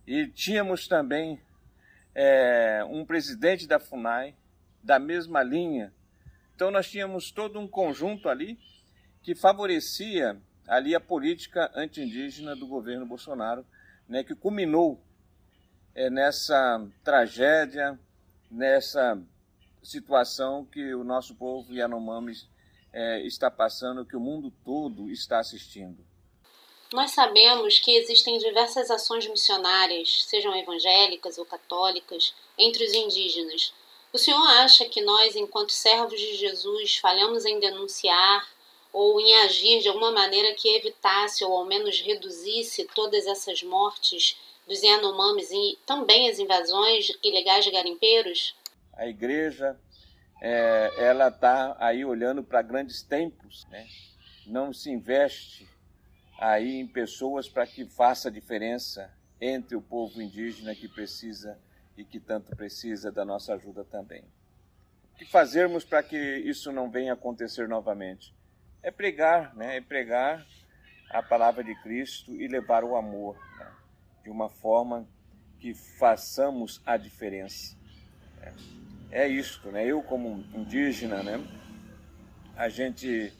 E 0.07 0.27
tínhamos 0.27 0.87
também 0.87 1.39
é, 2.13 2.83
um 2.89 3.05
presidente 3.05 3.67
da 3.67 3.79
FUNAI 3.79 4.35
da 4.83 4.99
mesma 4.99 5.41
linha. 5.43 5.91
Então 6.55 6.71
nós 6.71 6.89
tínhamos 6.89 7.31
todo 7.31 7.59
um 7.59 7.67
conjunto 7.67 8.29
ali 8.29 8.57
que 9.21 9.35
favorecia 9.35 10.41
ali 10.67 10.95
a 10.95 10.99
política 10.99 11.69
anti-indígena 11.75 12.55
do 12.55 12.65
governo 12.65 13.05
Bolsonaro, 13.05 13.65
né, 14.07 14.23
que 14.23 14.33
culminou 14.33 14.99
é, 15.93 16.09
nessa 16.09 16.85
tragédia, 17.03 17.99
nessa 18.49 19.21
situação 19.83 20.65
que 20.65 20.93
o 20.93 21.03
nosso 21.03 21.35
povo 21.35 21.73
Yanomami 21.73 22.33
é, 22.93 23.21
está 23.21 23.51
passando, 23.51 24.05
que 24.05 24.15
o 24.15 24.19
mundo 24.19 24.51
todo 24.63 25.11
está 25.11 25.39
assistindo. 25.39 26.05
Nós 26.93 27.11
sabemos 27.11 27.79
que 27.79 27.91
existem 27.97 28.37
diversas 28.37 28.89
ações 28.89 29.27
missionárias, 29.27 30.23
sejam 30.25 30.55
evangélicas 30.55 31.37
ou 31.37 31.45
católicas, 31.45 32.33
entre 32.57 32.85
os 32.85 32.93
indígenas. 32.93 33.73
O 34.15 34.17
senhor 34.17 34.47
acha 34.47 34.87
que 34.87 35.01
nós, 35.01 35.35
enquanto 35.35 35.73
servos 35.73 36.17
de 36.17 36.35
Jesus, 36.35 36.95
falhamos 36.95 37.43
em 37.43 37.59
denunciar 37.59 38.47
ou 38.93 39.19
em 39.19 39.35
agir 39.41 39.81
de 39.81 39.89
alguma 39.89 40.09
maneira 40.09 40.55
que 40.55 40.73
evitasse 40.73 41.43
ou 41.43 41.51
ao 41.51 41.65
menos 41.65 41.99
reduzisse 41.99 42.87
todas 42.95 43.27
essas 43.27 43.61
mortes 43.61 44.39
dos 44.65 44.81
Yanomamis 44.81 45.51
e 45.51 45.77
também 45.85 46.29
as 46.29 46.39
invasões 46.39 47.11
ilegais 47.21 47.65
de 47.65 47.71
garimpeiros? 47.71 48.55
a 48.93 49.05
igreja 49.05 49.77
é, 50.41 50.93
ela 50.95 51.27
está 51.27 51.75
aí 51.77 52.05
olhando 52.05 52.41
para 52.41 52.61
grandes 52.61 53.03
templos, 53.03 53.65
né? 53.65 53.85
não 54.47 54.71
se 54.71 54.89
investe 54.89 55.67
aí 56.39 56.75
em 56.79 56.87
pessoas 56.87 57.49
para 57.49 57.67
que 57.67 57.83
faça 57.83 58.31
diferença 58.31 59.13
entre 59.41 59.75
o 59.75 59.81
povo 59.81 60.21
indígena 60.21 60.73
que 60.73 60.87
precisa 60.87 61.59
e 61.97 62.03
que 62.03 62.19
tanto 62.19 62.55
precisa 62.55 63.11
da 63.11 63.23
nossa 63.23 63.53
ajuda 63.53 63.83
também. 63.83 64.23
O 65.13 65.17
que 65.17 65.25
fazermos 65.25 65.83
para 65.83 66.03
que 66.03 66.17
isso 66.17 66.71
não 66.71 66.89
venha 66.89 67.13
acontecer 67.13 67.67
novamente? 67.67 68.33
É 68.83 68.91
pregar, 68.91 69.55
né? 69.55 69.77
é 69.77 69.81
pregar 69.81 70.45
a 71.09 71.23
palavra 71.23 71.63
de 71.63 71.73
Cristo 71.81 72.31
e 72.35 72.47
levar 72.47 72.83
o 72.83 72.95
amor 72.95 73.37
né? 73.57 73.71
de 74.23 74.29
uma 74.29 74.49
forma 74.49 75.07
que 75.59 75.73
façamos 75.73 76.81
a 76.85 76.97
diferença. 76.97 77.75
Né? 78.39 78.53
é 79.15 79.27
isto, 79.27 79.71
né? 79.71 79.85
Eu 79.85 80.03
como 80.03 80.43
indígena, 80.53 81.23
né? 81.23 81.41
A 82.55 82.67
gente 82.67 83.33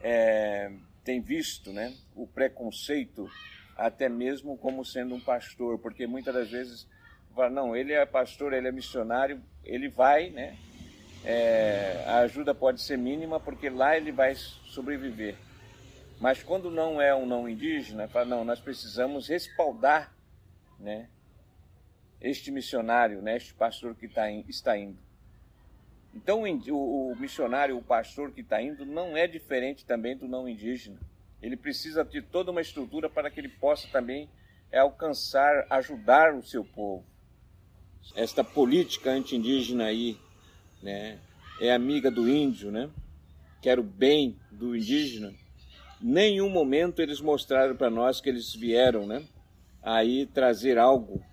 é, 0.00 0.72
tem 1.04 1.20
visto, 1.20 1.72
né? 1.72 1.94
O 2.14 2.26
preconceito 2.26 3.30
até 3.76 4.08
mesmo 4.08 4.56
como 4.58 4.84
sendo 4.84 5.14
um 5.14 5.20
pastor, 5.20 5.78
porque 5.78 6.08
muitas 6.08 6.34
das 6.34 6.50
vezes 6.50 6.88
não, 7.50 7.76
ele 7.76 7.92
é 7.92 8.04
pastor, 8.06 8.52
ele 8.52 8.68
é 8.68 8.72
missionário, 8.72 9.40
ele 9.64 9.88
vai, 9.88 10.30
né? 10.30 10.56
É, 11.24 12.04
a 12.06 12.18
ajuda 12.18 12.54
pode 12.54 12.80
ser 12.80 12.96
mínima 12.96 13.40
porque 13.40 13.68
lá 13.68 13.96
ele 13.96 14.12
vai 14.12 14.34
sobreviver. 14.34 15.34
Mas 16.20 16.42
quando 16.42 16.70
não 16.70 17.00
é 17.00 17.14
um 17.14 17.26
não 17.26 17.48
indígena, 17.48 18.08
fala, 18.08 18.24
não, 18.24 18.44
nós 18.44 18.60
precisamos 18.60 19.28
respaldar, 19.28 20.14
né? 20.78 21.08
este 22.20 22.50
missionário, 22.50 23.22
né, 23.22 23.36
este 23.36 23.54
pastor 23.54 23.94
que 23.94 24.08
tá 24.08 24.30
in, 24.30 24.44
está 24.48 24.76
indo. 24.76 24.98
Então, 26.14 26.42
o, 26.42 27.12
o 27.12 27.16
missionário, 27.16 27.76
o 27.76 27.82
pastor 27.82 28.32
que 28.32 28.40
está 28.40 28.60
indo, 28.60 28.86
não 28.86 29.16
é 29.16 29.26
diferente 29.26 29.84
também 29.84 30.16
do 30.16 30.26
não 30.26 30.48
indígena. 30.48 30.98
Ele 31.42 31.56
precisa 31.56 32.02
de 32.02 32.22
toda 32.22 32.50
uma 32.50 32.62
estrutura 32.62 33.10
para 33.10 33.30
que 33.30 33.38
ele 33.38 33.50
possa 33.50 33.86
também 33.88 34.28
alcançar, 34.72 35.66
ajudar 35.68 36.34
o 36.34 36.42
seu 36.42 36.64
povo. 36.64 37.04
Esta 38.14 38.42
política 38.42 39.10
anti-indígena 39.10 39.84
aí, 39.84 40.16
né, 40.82 41.18
é 41.60 41.72
amiga 41.72 42.10
do 42.10 42.28
índio, 42.28 42.70
né? 42.70 42.88
Quer 43.60 43.78
o 43.78 43.82
bem 43.82 44.36
do 44.50 44.76
indígena. 44.76 45.34
Nenhum 46.00 46.48
momento 46.48 47.00
eles 47.00 47.20
mostraram 47.20 47.74
para 47.74 47.90
nós 47.90 48.20
que 48.20 48.28
eles 48.28 48.54
vieram, 48.54 49.06
né? 49.06 49.26
Aí 49.82 50.26
trazer 50.26 50.78
algo 50.78 51.24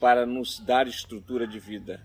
para 0.00 0.24
nos 0.24 0.60
dar 0.60 0.86
estrutura 0.86 1.46
de 1.46 1.58
vida, 1.58 2.00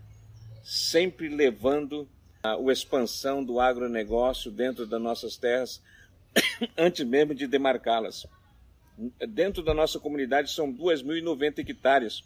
sempre 0.63 1.29
levando 1.29 2.07
a, 2.41 2.55
a 2.55 2.71
expansão 2.71 3.43
do 3.43 3.59
agronegócio 3.59 4.51
dentro 4.51 4.85
das 4.85 5.01
nossas 5.01 5.37
terras, 5.37 5.81
antes 6.77 7.05
mesmo 7.05 7.33
de 7.33 7.47
demarcá-las. 7.47 8.27
Dentro 9.29 9.63
da 9.63 9.73
nossa 9.73 9.99
comunidade 9.99 10.51
são 10.51 10.71
2.090 10.71 11.59
hectares. 11.59 12.23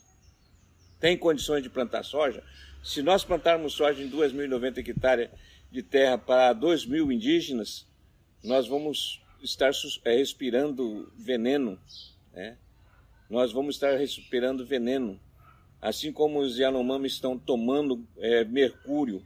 Tem 0.99 1.17
condições 1.17 1.63
de 1.63 1.69
plantar 1.69 2.03
soja? 2.03 2.43
Se 2.83 3.01
nós 3.01 3.23
plantarmos 3.23 3.73
soja 3.73 4.01
em 4.01 4.09
2.090 4.09 4.77
hectares 4.77 5.29
de 5.71 5.83
terra 5.83 6.17
para 6.17 6.55
2.000 6.55 7.13
indígenas, 7.13 7.85
nós 8.43 8.67
vamos 8.67 9.21
estar 9.43 9.71
é, 10.05 10.15
respirando 10.15 11.11
veneno, 11.15 11.79
né? 12.33 12.57
nós 13.29 13.51
vamos 13.51 13.75
estar 13.75 13.95
respirando 13.97 14.65
veneno 14.65 15.19
assim 15.81 16.11
como 16.11 16.39
os 16.39 16.57
Yanomami 16.57 17.07
estão 17.07 17.37
tomando 17.37 18.05
é, 18.17 18.43
mercúrio. 18.43 19.25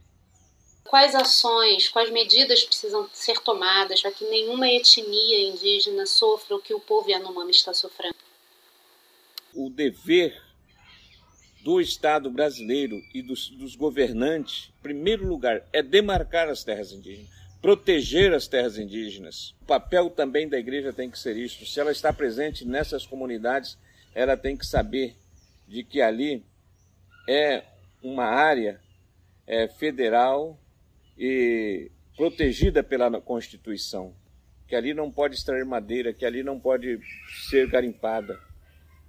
Quais 0.84 1.16
ações, 1.16 1.88
quais 1.90 2.10
medidas 2.12 2.64
precisam 2.64 3.10
ser 3.14 3.40
tomadas 3.40 4.02
para 4.02 4.12
que 4.12 4.26
nenhuma 4.26 4.68
etnia 4.68 5.50
indígena 5.50 6.06
sofra 6.06 6.56
o 6.56 6.62
que 6.62 6.74
o 6.74 6.80
povo 6.80 7.10
Yanomami 7.10 7.52
está 7.52 7.74
sofrendo? 7.74 8.16
O 9.54 9.70
dever 9.70 10.42
do 11.64 11.80
Estado 11.80 12.30
brasileiro 12.30 13.02
e 13.14 13.22
dos, 13.22 13.50
dos 13.50 13.76
governantes, 13.76 14.72
em 14.80 14.82
primeiro 14.82 15.28
lugar, 15.28 15.64
é 15.72 15.84
demarcar 15.84 16.50
as 16.50 16.64
terras 16.64 16.92
indígenas, 16.92 17.30
proteger 17.62 18.34
as 18.34 18.48
terras 18.48 18.78
indígenas. 18.78 19.56
O 19.62 19.66
papel 19.66 20.10
também 20.10 20.50
da 20.50 20.58
igreja 20.58 20.92
tem 20.92 21.10
que 21.10 21.20
ser 21.20 21.38
isso. 21.38 21.66
Se 21.66 21.80
ela 21.80 21.92
está 21.92 22.12
presente 22.12 22.66
nessas 22.66 23.06
comunidades, 23.06 23.78
ela 24.14 24.36
tem 24.36 24.58
que 24.58 24.66
saber 24.66 25.16
de 25.68 25.84
que 25.84 26.02
ali 26.02 26.44
é 27.28 27.64
uma 28.02 28.26
área 28.26 28.82
é, 29.46 29.68
federal 29.68 30.60
e 31.18 31.92
protegida 32.18 32.84
pela 32.84 33.22
Constituição, 33.22 34.14
que 34.68 34.76
ali 34.76 34.94
não 34.94 35.12
pode 35.12 35.36
extrair 35.36 35.66
madeira, 35.66 36.14
que 36.14 36.26
ali 36.26 36.44
não 36.44 36.60
pode 36.60 37.00
ser 37.48 37.70
garimpada. 37.70 38.40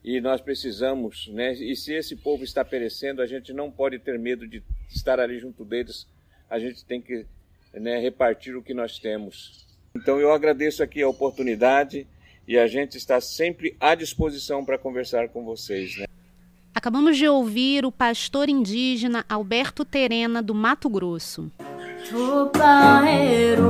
E 0.05 0.21
nós 0.21 0.41
precisamos, 0.41 1.29
né? 1.29 1.53
E 1.53 1.77
se 1.77 1.93
esse 1.95 2.17
povo 2.17 2.43
está 2.43 2.65
perecendo, 2.65 3.23
a 3.23 3.27
gente 3.27 3.53
não 3.53 3.71
pode 3.71 3.99
ter 3.99 4.19
medo 4.19 4.47
de 4.47 4.63
estar 4.91 5.21
ali 5.21 5.39
junto 5.39 5.65
deles. 5.65 6.07
A 6.51 6.59
gente 6.59 6.85
tem 6.85 7.01
que 7.01 7.25
né, 7.73 7.99
repartir 8.01 8.57
o 8.57 8.63
que 8.63 8.75
nós 8.75 8.99
temos. 8.99 9.65
Então 9.95 10.19
eu 10.19 10.33
agradeço 10.33 10.83
aqui 10.83 11.03
a 11.03 11.09
oportunidade 11.09 12.07
e 12.49 12.59
a 12.59 12.67
gente 12.67 12.97
está 12.97 13.21
sempre 13.21 13.77
à 13.79 13.95
disposição 13.95 14.65
para 14.65 14.77
conversar 14.77 15.29
com 15.29 15.45
vocês. 15.45 15.99
Né? 15.99 16.07
Acabamos 16.75 17.17
de 17.17 17.29
ouvir 17.29 17.85
o 17.85 17.93
pastor 17.93 18.49
indígena 18.49 19.25
Alberto 19.29 19.85
Terena, 19.85 20.43
do 20.43 20.55
Mato 20.55 20.89
Grosso. 20.89 21.51
Tupaeru, 22.09 23.62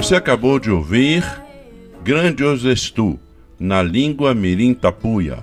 Você 0.00 0.14
acabou 0.14 0.58
de 0.58 0.70
ouvir 0.70 1.22
Grandioses 2.02 2.90
Tu, 2.90 3.20
na 3.58 3.82
língua 3.82 4.32
mirim 4.32 4.72
tapuia. 4.72 5.40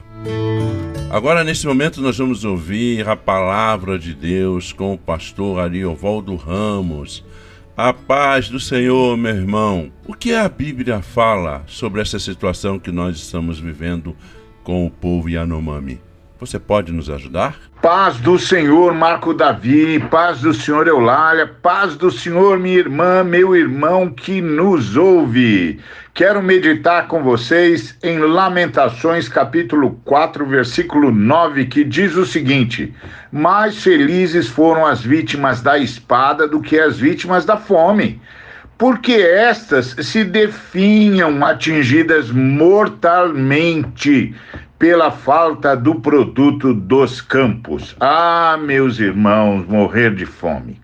Agora, 1.11 1.43
nesse 1.43 1.67
momento, 1.67 2.01
nós 2.01 2.17
vamos 2.17 2.43
ouvir 2.43 3.07
a 3.07 3.15
palavra 3.15 3.99
de 3.99 4.15
Deus 4.15 4.73
com 4.73 4.95
o 4.95 4.97
pastor 4.97 5.59
Ariovaldo 5.59 6.35
Ramos. 6.35 7.23
A 7.77 7.93
paz 7.93 8.49
do 8.49 8.59
Senhor, 8.59 9.15
meu 9.15 9.35
irmão. 9.35 9.91
O 10.07 10.15
que 10.15 10.33
a 10.33 10.49
Bíblia 10.49 11.03
fala 11.03 11.63
sobre 11.67 12.01
essa 12.01 12.17
situação 12.17 12.79
que 12.79 12.91
nós 12.91 13.15
estamos 13.15 13.59
vivendo 13.59 14.15
com 14.63 14.87
o 14.87 14.89
povo 14.89 15.29
Yanomami? 15.29 16.06
Você 16.39 16.59
pode 16.59 16.91
nos 16.91 17.09
ajudar? 17.09 17.55
Paz 17.81 18.17
do 18.17 18.37
Senhor, 18.37 18.93
Marco 18.93 19.33
Davi, 19.33 19.99
paz 20.11 20.41
do 20.41 20.53
Senhor 20.53 20.87
Eulália, 20.87 21.47
paz 21.47 21.95
do 21.95 22.11
Senhor, 22.11 22.59
minha 22.59 22.77
irmã, 22.77 23.23
meu 23.23 23.55
irmão 23.55 24.11
que 24.11 24.39
nos 24.39 24.95
ouve. 24.95 25.79
Quero 26.13 26.43
meditar 26.43 27.07
com 27.07 27.23
vocês 27.23 27.97
em 28.03 28.19
Lamentações, 28.19 29.27
capítulo 29.27 29.99
4, 30.05 30.45
versículo 30.45 31.11
9, 31.11 31.65
que 31.65 31.83
diz 31.83 32.15
o 32.15 32.25
seguinte: 32.25 32.93
Mais 33.31 33.81
felizes 33.81 34.47
foram 34.47 34.85
as 34.85 35.01
vítimas 35.01 35.61
da 35.61 35.79
espada 35.79 36.47
do 36.47 36.61
que 36.61 36.79
as 36.79 36.99
vítimas 36.99 37.45
da 37.45 37.57
fome 37.57 38.21
porque 38.77 39.13
estas 39.13 39.95
se 40.01 40.23
definham 40.23 41.43
atingidas 41.43 42.29
mortalmente 42.29 44.35
pela 44.79 45.11
falta 45.11 45.75
do 45.75 45.95
produto 45.95 46.73
dos 46.73 47.19
campos. 47.19 47.95
Ah, 47.99 48.57
meus 48.61 48.99
irmãos, 48.99 49.65
morrer 49.67 50.13
de 50.13 50.25
fome. 50.25 50.79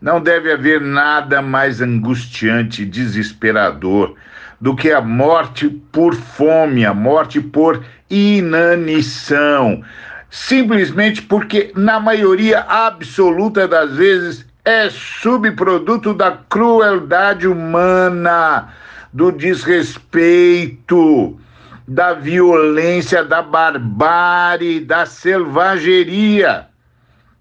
Não 0.00 0.20
deve 0.20 0.52
haver 0.52 0.80
nada 0.80 1.40
mais 1.40 1.80
angustiante 1.80 2.82
e 2.82 2.86
desesperador 2.86 4.16
do 4.60 4.74
que 4.74 4.90
a 4.90 5.00
morte 5.00 5.68
por 5.68 6.14
fome, 6.14 6.84
a 6.84 6.92
morte 6.92 7.40
por 7.40 7.84
inanição. 8.10 9.82
Simplesmente 10.28 11.22
porque, 11.22 11.72
na 11.76 12.00
maioria 12.00 12.60
absoluta 12.60 13.68
das 13.68 13.96
vezes, 13.96 14.44
é 14.64 14.88
subproduto 14.90 16.14
da 16.14 16.32
crueldade 16.48 17.46
humana, 17.46 18.68
do 19.12 19.30
desrespeito 19.30 21.38
da 21.86 22.14
violência, 22.14 23.24
da 23.24 23.42
barbárie, 23.42 24.80
da 24.80 25.06
selvageria. 25.06 26.66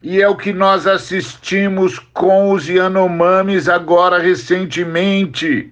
E 0.02 0.22
é 0.22 0.28
o 0.28 0.36
que 0.36 0.52
nós 0.52 0.88
assistimos 0.88 2.00
com 2.00 2.52
os 2.52 2.68
Yanomamis 2.68 3.70
agora 3.70 4.18
recentemente. 4.18 5.72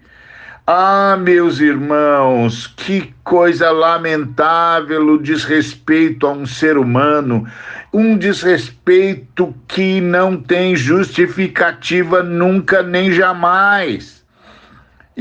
Ah, 0.68 1.18
meus 1.20 1.60
irmãos, 1.60 2.68
que 2.68 3.12
coisa 3.24 3.72
lamentável 3.72 5.04
o 5.04 5.18
desrespeito 5.18 6.28
a 6.28 6.32
um 6.32 6.46
ser 6.46 6.78
humano, 6.78 7.48
um 7.92 8.16
desrespeito 8.16 9.52
que 9.68 10.00
não 10.00 10.38
tem 10.38 10.76
justificativa 10.76 12.22
nunca 12.22 12.84
nem 12.84 13.12
jamais. 13.12 14.19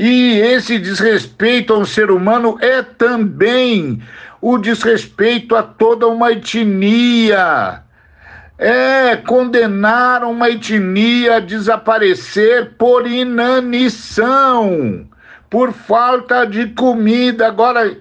E 0.01 0.39
esse 0.39 0.79
desrespeito 0.79 1.73
ao 1.73 1.83
ser 1.83 2.09
humano 2.09 2.57
é 2.61 2.81
também 2.81 4.01
o 4.39 4.57
desrespeito 4.57 5.57
a 5.57 5.61
toda 5.61 6.07
uma 6.07 6.31
etnia. 6.31 7.83
É 8.57 9.17
condenar 9.17 10.23
uma 10.23 10.51
etnia 10.51 11.35
a 11.35 11.39
desaparecer 11.41 12.75
por 12.77 13.05
inanição, 13.05 15.05
por 15.49 15.73
falta 15.73 16.45
de 16.45 16.67
comida. 16.67 17.47
Agora, 17.47 17.97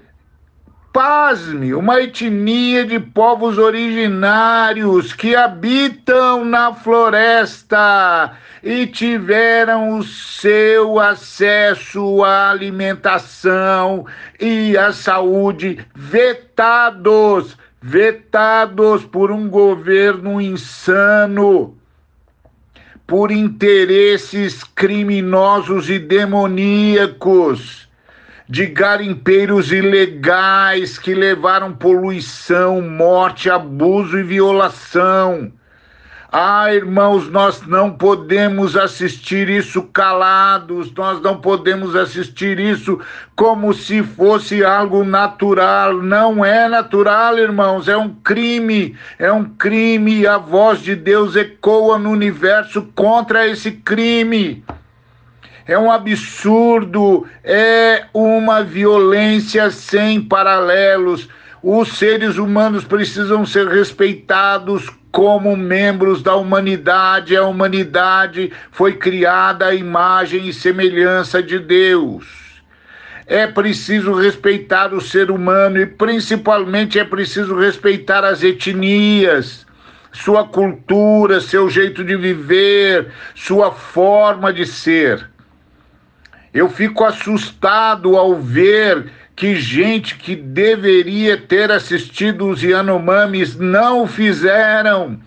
pasme, 0.92 1.74
uma 1.74 2.00
etnia 2.00 2.84
de 2.84 2.98
povos 2.98 3.58
originários 3.58 5.12
que 5.12 5.36
habitam 5.36 6.44
na 6.44 6.74
floresta 6.74 8.32
e 8.62 8.86
tiveram 8.86 9.98
o 9.98 10.02
seu 10.02 10.98
acesso 10.98 12.24
à 12.24 12.50
alimentação 12.50 14.06
e 14.40 14.76
à 14.76 14.92
saúde 14.92 15.86
vetados, 15.94 17.56
vetados 17.80 19.04
por 19.04 19.30
um 19.30 19.48
governo 19.48 20.40
insano, 20.40 21.76
por 23.06 23.30
interesses 23.30 24.64
criminosos 24.64 25.88
e 25.88 25.98
demoníacos 25.98 27.87
de 28.48 28.64
garimpeiros 28.64 29.70
ilegais 29.70 30.98
que 30.98 31.14
levaram 31.14 31.74
poluição, 31.74 32.80
morte, 32.80 33.50
abuso 33.50 34.18
e 34.18 34.22
violação. 34.22 35.52
Ah, 36.30 36.74
irmãos, 36.74 37.28
nós 37.30 37.66
não 37.66 37.90
podemos 37.90 38.76
assistir 38.76 39.48
isso 39.48 39.82
calados, 39.84 40.92
nós 40.92 41.22
não 41.22 41.40
podemos 41.40 41.96
assistir 41.96 42.60
isso 42.60 43.00
como 43.34 43.72
se 43.72 44.02
fosse 44.02 44.62
algo 44.62 45.04
natural. 45.04 46.02
Não 46.02 46.44
é 46.44 46.68
natural, 46.68 47.38
irmãos, 47.38 47.88
é 47.88 47.96
um 47.96 48.10
crime, 48.14 48.94
é 49.18 49.32
um 49.32 49.44
crime 49.44 50.20
e 50.20 50.26
a 50.26 50.36
voz 50.36 50.80
de 50.80 50.94
Deus 50.94 51.34
ecoa 51.34 51.98
no 51.98 52.10
universo 52.10 52.82
contra 52.94 53.46
esse 53.46 53.72
crime. 53.72 54.62
É 55.68 55.78
um 55.78 55.92
absurdo, 55.92 57.26
é 57.44 58.06
uma 58.14 58.64
violência 58.64 59.70
sem 59.70 60.18
paralelos. 60.18 61.28
Os 61.62 61.98
seres 61.98 62.38
humanos 62.38 62.84
precisam 62.84 63.44
ser 63.44 63.68
respeitados 63.68 64.88
como 65.12 65.54
membros 65.54 66.22
da 66.22 66.34
humanidade. 66.34 67.36
A 67.36 67.44
humanidade 67.44 68.50
foi 68.70 68.94
criada 68.94 69.66
à 69.66 69.74
imagem 69.74 70.48
e 70.48 70.54
semelhança 70.54 71.42
de 71.42 71.58
Deus. 71.58 72.24
É 73.26 73.46
preciso 73.46 74.14
respeitar 74.14 74.94
o 74.94 75.02
ser 75.02 75.30
humano 75.30 75.78
e, 75.78 75.84
principalmente, 75.84 76.98
é 76.98 77.04
preciso 77.04 77.54
respeitar 77.54 78.24
as 78.24 78.42
etnias, 78.42 79.66
sua 80.12 80.48
cultura, 80.48 81.42
seu 81.42 81.68
jeito 81.68 82.02
de 82.02 82.16
viver, 82.16 83.08
sua 83.34 83.70
forma 83.70 84.50
de 84.50 84.64
ser. 84.64 85.28
Eu 86.52 86.68
fico 86.68 87.04
assustado 87.04 88.16
ao 88.16 88.36
ver 88.36 89.10
que 89.36 89.54
gente 89.54 90.16
que 90.16 90.34
deveria 90.34 91.36
ter 91.36 91.70
assistido 91.70 92.48
os 92.48 92.62
Yanomamis 92.62 93.56
não 93.56 94.06
fizeram. 94.06 95.20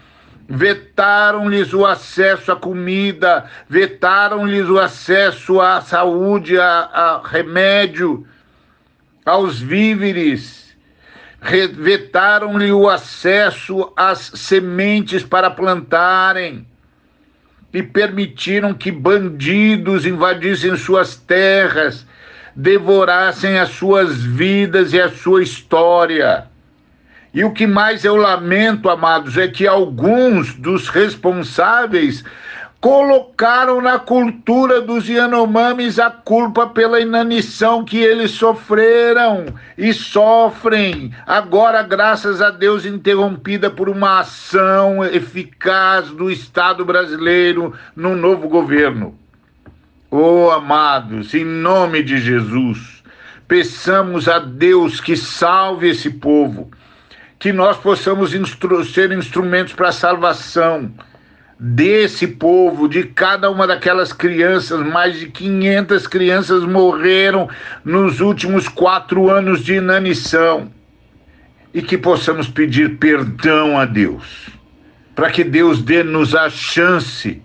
Vetaram-lhes 0.49 1.73
o 1.73 1.85
acesso 1.85 2.51
à 2.51 2.55
comida, 2.57 3.45
vetaram-lhes 3.69 4.67
o 4.67 4.79
acesso 4.79 5.61
à 5.61 5.79
saúde, 5.79 6.59
a, 6.59 6.65
a 6.65 7.21
remédio, 7.25 8.27
aos 9.25 9.61
víveres, 9.61 10.75
vetaram-lhe 11.73 12.73
o 12.73 12.89
acesso 12.89 13.93
às 13.95 14.19
sementes 14.35 15.23
para 15.23 15.49
plantarem 15.49 16.67
e 17.73 17.81
permitiram 17.81 18.73
que 18.73 18.91
bandidos 18.91 20.05
invadissem 20.05 20.75
suas 20.75 21.15
terras 21.15 22.05
devorassem 22.55 23.57
as 23.59 23.69
suas 23.69 24.21
vidas 24.21 24.93
e 24.93 24.99
a 24.99 25.09
sua 25.09 25.41
história. 25.41 26.45
E 27.33 27.45
o 27.45 27.51
que 27.51 27.65
mais 27.65 28.03
eu 28.03 28.17
lamento, 28.17 28.89
amados, 28.89 29.37
é 29.37 29.47
que 29.47 29.65
alguns 29.65 30.53
dos 30.53 30.89
responsáveis 30.89 32.25
colocaram 32.81 33.79
na 33.79 33.99
cultura 33.99 34.81
dos 34.81 35.07
Yanomamis 35.07 35.99
a 35.99 36.09
culpa 36.09 36.65
pela 36.65 36.99
inanição 36.99 37.85
que 37.85 37.99
eles 37.99 38.31
sofreram 38.31 39.45
e 39.77 39.93
sofrem, 39.93 41.13
agora, 41.27 41.83
graças 41.83 42.41
a 42.41 42.49
Deus, 42.49 42.83
interrompida 42.83 43.69
por 43.69 43.87
uma 43.87 44.21
ação 44.21 45.05
eficaz 45.05 46.09
do 46.09 46.31
Estado 46.31 46.83
brasileiro 46.83 47.71
no 47.95 48.15
novo 48.15 48.49
governo. 48.49 49.15
Oh, 50.09 50.49
amados, 50.49 51.35
em 51.35 51.45
nome 51.45 52.01
de 52.01 52.17
Jesus, 52.17 53.03
peçamos 53.47 54.27
a 54.27 54.39
Deus 54.39 54.99
que 54.99 55.15
salve 55.15 55.87
esse 55.87 56.09
povo, 56.09 56.71
que 57.37 57.53
nós 57.53 57.77
possamos 57.77 58.33
instru 58.33 58.83
ser 58.83 59.11
instrumentos 59.11 59.73
para 59.73 59.89
a 59.89 59.93
salvação 59.93 60.91
desse 61.63 62.25
povo, 62.25 62.89
de 62.89 63.03
cada 63.03 63.51
uma 63.51 63.67
daquelas 63.67 64.11
crianças. 64.11 64.83
Mais 64.83 65.19
de 65.19 65.27
500 65.27 66.07
crianças 66.07 66.63
morreram 66.63 67.47
nos 67.85 68.19
últimos 68.19 68.67
quatro 68.67 69.29
anos 69.29 69.63
de 69.63 69.75
inanição. 69.75 70.71
E 71.71 71.83
que 71.83 71.99
possamos 71.99 72.49
pedir 72.49 72.97
perdão 72.97 73.77
a 73.77 73.85
Deus, 73.85 74.49
para 75.15 75.29
que 75.29 75.43
Deus 75.43 75.81
dê-nos 75.81 76.35
a 76.35 76.49
chance 76.49 77.41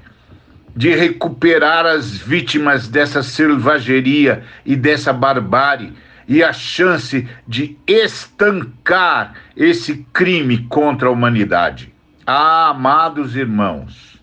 de 0.75 0.95
recuperar 0.95 1.87
as 1.87 2.17
vítimas 2.17 2.89
dessa 2.89 3.23
selvageria 3.23 4.43
e 4.65 4.75
dessa 4.75 5.13
barbárie 5.13 5.93
e 6.27 6.43
a 6.43 6.53
chance 6.53 7.29
de 7.47 7.79
estancar 7.87 9.35
esse 9.57 10.05
crime 10.13 10.67
contra 10.69 11.09
a 11.09 11.13
humanidade. 11.13 11.96
Ah, 12.29 12.71
amados 12.71 13.37
irmãos, 13.37 14.21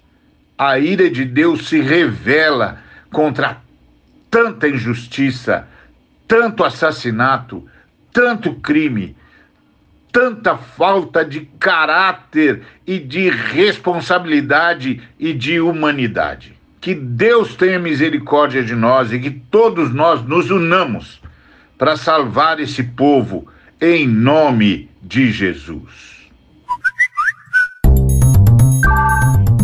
a 0.58 0.78
ira 0.78 1.10
de 1.10 1.24
Deus 1.24 1.70
se 1.70 1.80
revela 1.80 2.80
contra 3.10 3.62
tanta 4.30 4.68
injustiça, 4.68 5.66
tanto 6.28 6.66
assassinato, 6.66 7.66
tanto 8.12 8.56
crime, 8.56 9.16
tanta 10.12 10.58
falta 10.58 11.24
de 11.24 11.42
caráter 11.58 12.63
e 12.86 13.00
de 13.00 13.30
responsabilidade 13.30 15.02
e 15.18 15.32
de 15.32 15.62
humanidade. 15.62 16.60
Que 16.82 16.94
Deus 16.94 17.56
tenha 17.56 17.80
misericórdia 17.80 18.66
de 18.66 18.76
nós 18.76 19.13
e 19.13 19.20
que 19.20 19.32
todos 19.32 19.94
nós 19.94 20.22
nos 20.24 20.52
unamos 20.52 21.22
para 21.78 21.96
salvar 21.96 22.60
esse 22.60 22.84
povo 22.84 23.48
em 23.80 24.06
nome 24.06 24.89
de 25.02 25.32
Jesus. 25.32 26.23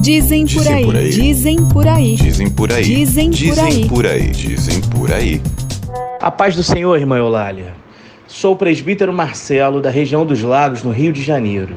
Dizem 0.09 0.47
por 0.47 0.67
aí, 0.67 1.09
dizem 1.11 1.69
por 1.69 1.87
aí, 1.87 2.15
dizem 2.15 2.49
por 2.49 2.71
aí, 2.71 2.83
dizem 2.83 3.29
por 3.31 3.59
aí, 3.59 3.75
dizem 3.75 3.87
por 3.87 4.07
aí, 4.07 4.31
dizem 4.31 4.81
por 4.81 5.13
aí. 5.13 5.39
A 6.19 6.31
paz 6.31 6.55
do 6.55 6.63
Senhor, 6.63 6.97
irmã 6.97 7.19
Eulália. 7.19 7.75
Sou 8.25 8.53
o 8.53 8.55
presbítero 8.55 9.13
Marcelo, 9.13 9.79
da 9.79 9.91
região 9.91 10.25
dos 10.25 10.41
Lagos, 10.41 10.81
no 10.81 10.89
Rio 10.89 11.13
de 11.13 11.21
Janeiro. 11.21 11.75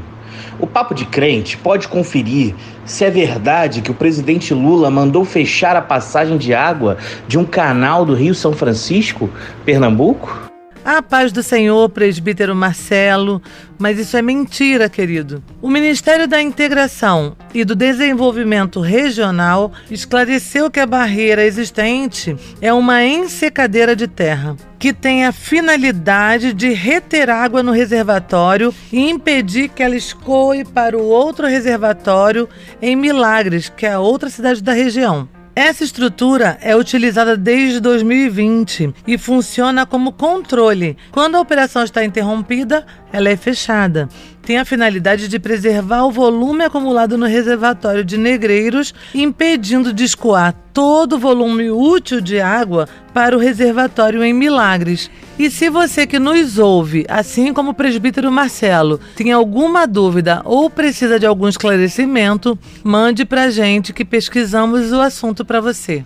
O 0.58 0.66
Papo 0.66 0.94
de 0.94 1.04
Crente 1.04 1.58
pode 1.58 1.88
conferir 1.88 2.54
se 2.86 3.04
é 3.04 3.10
verdade 3.10 3.82
que 3.82 3.90
o 3.90 3.94
presidente 3.94 4.54
Lula 4.54 4.90
mandou 4.90 5.26
fechar 5.26 5.76
a 5.76 5.82
passagem 5.82 6.38
de 6.38 6.54
água 6.54 6.96
de 7.28 7.38
um 7.38 7.44
canal 7.44 8.06
do 8.06 8.14
Rio 8.14 8.34
São 8.34 8.54
Francisco, 8.54 9.28
Pernambuco? 9.62 10.51
A 10.84 11.00
paz 11.00 11.30
do 11.30 11.44
Senhor, 11.44 11.88
presbítero 11.90 12.56
Marcelo, 12.56 13.40
mas 13.78 14.00
isso 14.00 14.16
é 14.16 14.22
mentira, 14.22 14.88
querido. 14.88 15.40
O 15.60 15.70
Ministério 15.70 16.26
da 16.26 16.42
Integração 16.42 17.36
e 17.54 17.64
do 17.64 17.76
Desenvolvimento 17.76 18.80
Regional 18.80 19.72
esclareceu 19.88 20.68
que 20.68 20.80
a 20.80 20.86
barreira 20.86 21.44
existente 21.44 22.36
é 22.60 22.72
uma 22.72 23.04
ensecadeira 23.04 23.94
de 23.94 24.08
terra 24.08 24.56
que 24.76 24.92
tem 24.92 25.24
a 25.24 25.30
finalidade 25.30 26.52
de 26.52 26.70
reter 26.70 27.30
água 27.30 27.62
no 27.62 27.70
reservatório 27.70 28.74
e 28.92 29.08
impedir 29.08 29.68
que 29.68 29.84
ela 29.84 29.94
escoe 29.94 30.64
para 30.64 30.98
o 30.98 31.04
outro 31.04 31.46
reservatório 31.46 32.48
em 32.80 32.96
Milagres, 32.96 33.68
que 33.68 33.86
é 33.86 33.92
a 33.92 34.00
outra 34.00 34.28
cidade 34.28 34.60
da 34.60 34.72
região. 34.72 35.28
Essa 35.54 35.84
estrutura 35.84 36.56
é 36.62 36.74
utilizada 36.74 37.36
desde 37.36 37.78
2020 37.78 38.94
e 39.06 39.18
funciona 39.18 39.84
como 39.84 40.10
controle. 40.10 40.96
Quando 41.10 41.34
a 41.34 41.40
operação 41.40 41.84
está 41.84 42.02
interrompida, 42.02 42.86
ela 43.12 43.28
é 43.28 43.36
fechada. 43.36 44.08
Tem 44.44 44.58
a 44.58 44.64
finalidade 44.64 45.28
de 45.28 45.38
preservar 45.38 46.04
o 46.04 46.10
volume 46.10 46.64
acumulado 46.64 47.16
no 47.16 47.26
reservatório 47.26 48.04
de 48.04 48.18
Negreiros, 48.18 48.92
impedindo 49.14 49.92
de 49.92 50.02
escoar 50.02 50.52
todo 50.74 51.14
o 51.14 51.18
volume 51.18 51.70
útil 51.70 52.20
de 52.20 52.40
água 52.40 52.88
para 53.14 53.36
o 53.36 53.40
reservatório 53.40 54.24
em 54.24 54.32
Milagres. 54.32 55.08
E 55.38 55.48
se 55.48 55.70
você 55.70 56.08
que 56.08 56.18
nos 56.18 56.58
ouve, 56.58 57.06
assim 57.08 57.52
como 57.52 57.70
o 57.70 57.74
presbítero 57.74 58.32
Marcelo, 58.32 58.98
tem 59.14 59.30
alguma 59.30 59.86
dúvida 59.86 60.42
ou 60.44 60.68
precisa 60.68 61.20
de 61.20 61.26
algum 61.26 61.46
esclarecimento, 61.46 62.58
mande 62.82 63.24
para 63.24 63.44
a 63.44 63.50
gente 63.50 63.92
que 63.92 64.04
pesquisamos 64.04 64.90
o 64.90 65.00
assunto 65.00 65.44
para 65.44 65.60
você. 65.60 66.04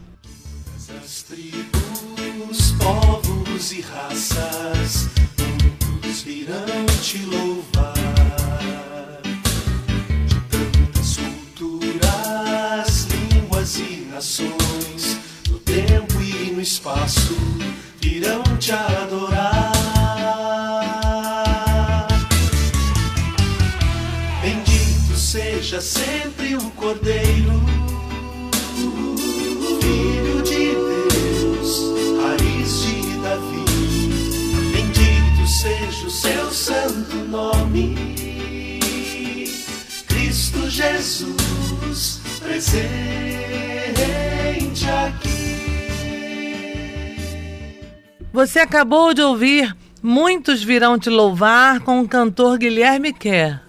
Tribos, 1.27 2.72
povos 2.79 3.72
e 3.72 3.83
espaço, 16.66 17.37
virão 18.00 18.42
te 18.59 18.72
adorar. 18.72 19.72
Bendito 24.42 25.16
seja 25.16 25.81
sempre 25.81 26.57
o 26.57 26.70
Cordeiro, 26.72 27.62
Filho 29.81 30.42
de 30.42 30.74
Deus, 30.74 31.70
raiz 32.20 32.83
de 32.83 33.16
Davi. 33.22 33.64
Bendito 34.72 35.46
seja 35.46 36.07
o 36.07 36.11
seu 36.11 36.50
santo 36.50 37.16
nome, 37.29 37.94
Cristo 40.09 40.68
Jesus. 40.68 42.20
presente 42.40 43.65
Você 48.37 48.59
acabou 48.59 49.14
de 49.14 49.22
ouvir 49.22 49.75
Muitos 50.03 50.62
Virão 50.62 50.99
Te 50.99 51.09
Louvar 51.09 51.81
com 51.81 52.03
o 52.03 52.07
cantor 52.07 52.59
Guilherme 52.59 53.11
Kerr. 53.11 53.62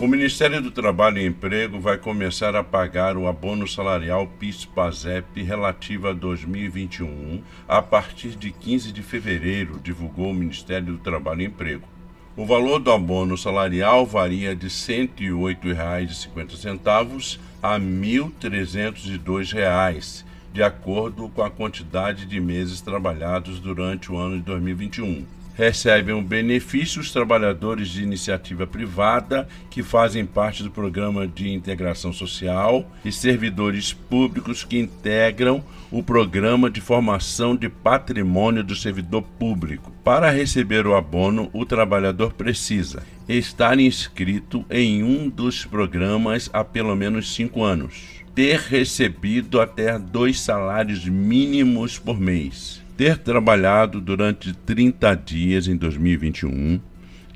O 0.00 0.06
Ministério 0.06 0.62
do 0.62 0.70
Trabalho 0.70 1.18
e 1.18 1.26
Emprego 1.26 1.80
vai 1.80 1.98
começar 1.98 2.54
a 2.54 2.62
pagar 2.62 3.16
o 3.16 3.26
abono 3.26 3.66
salarial 3.66 4.28
PIS-PASEP 4.38 5.42
relativo 5.42 6.06
a 6.06 6.12
2021 6.12 7.42
a 7.66 7.82
partir 7.82 8.36
de 8.36 8.52
15 8.52 8.92
de 8.92 9.02
fevereiro, 9.02 9.80
divulgou 9.82 10.30
o 10.30 10.34
Ministério 10.34 10.92
do 10.92 10.98
Trabalho 10.98 11.42
e 11.42 11.46
Emprego. 11.46 11.88
O 12.36 12.46
valor 12.46 12.78
do 12.78 12.92
abono 12.92 13.36
salarial 13.36 14.06
varia 14.06 14.54
de 14.54 14.66
R$ 14.66 14.72
108,50 14.72 17.40
a 17.60 17.74
R$ 17.74 17.80
1.302, 17.80 20.27
de 20.52 20.62
acordo 20.62 21.28
com 21.28 21.42
a 21.42 21.50
quantidade 21.50 22.26
de 22.26 22.40
meses 22.40 22.80
trabalhados 22.80 23.60
durante 23.60 24.10
o 24.10 24.16
ano 24.16 24.36
de 24.36 24.42
2021 24.42 25.38
recebem 25.58 26.14
o 26.14 26.22
benefício 26.22 27.00
os 27.00 27.10
trabalhadores 27.10 27.88
de 27.88 28.00
iniciativa 28.00 28.64
privada 28.64 29.48
que 29.68 29.82
fazem 29.82 30.24
parte 30.24 30.62
do 30.62 30.70
programa 30.70 31.26
de 31.26 31.50
integração 31.50 32.12
social 32.12 32.88
e 33.04 33.10
servidores 33.10 33.92
públicos 33.92 34.62
que 34.62 34.78
integram 34.78 35.60
o 35.90 36.00
programa 36.00 36.70
de 36.70 36.80
formação 36.80 37.56
de 37.56 37.68
patrimônio 37.68 38.62
do 38.62 38.76
servidor 38.76 39.22
público. 39.22 39.90
Para 40.04 40.30
receber 40.30 40.86
o 40.86 40.94
abono, 40.94 41.50
o 41.52 41.66
trabalhador 41.66 42.34
precisa 42.34 43.02
estar 43.28 43.80
inscrito 43.80 44.64
em 44.70 45.02
um 45.02 45.28
dos 45.28 45.66
programas 45.66 46.48
há 46.52 46.62
pelo 46.62 46.94
menos 46.94 47.34
cinco 47.34 47.64
anos, 47.64 48.17
ter 48.34 48.58
recebido 48.60 49.60
até 49.60 49.98
dois 49.98 50.40
salários 50.40 51.04
mínimos 51.06 51.98
por 51.98 52.18
mês 52.18 52.82
ter 52.98 53.16
trabalhado 53.16 54.00
durante 54.00 54.52
30 54.52 55.14
dias 55.14 55.68
em 55.68 55.76
2021, 55.76 56.80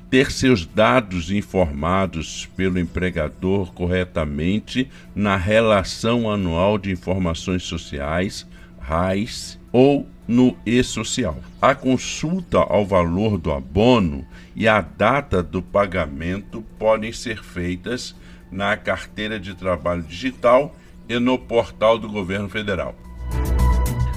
ter 0.09 0.29
seus 0.29 0.65
dados 0.65 1.31
informados 1.31 2.49
pelo 2.57 2.77
empregador 2.77 3.71
corretamente 3.71 4.89
na 5.15 5.37
Relação 5.37 6.29
Anual 6.29 6.77
de 6.77 6.91
Informações 6.91 7.63
Sociais, 7.63 8.45
RAIS, 8.77 9.57
ou 9.71 10.05
no 10.27 10.57
e-social. 10.65 11.41
A 11.61 11.73
consulta 11.73 12.57
ao 12.57 12.85
valor 12.85 13.37
do 13.37 13.49
abono 13.49 14.27
e 14.53 14.67
a 14.67 14.81
data 14.81 15.41
do 15.41 15.61
pagamento 15.61 16.61
podem 16.77 17.13
ser 17.13 17.41
feitas 17.41 18.13
na 18.51 18.75
carteira 18.75 19.39
de 19.39 19.55
trabalho 19.55 20.03
digital 20.03 20.75
e 21.07 21.19
no 21.19 21.37
portal 21.37 21.97
do 21.97 22.09
governo 22.09 22.49
federal. 22.49 22.95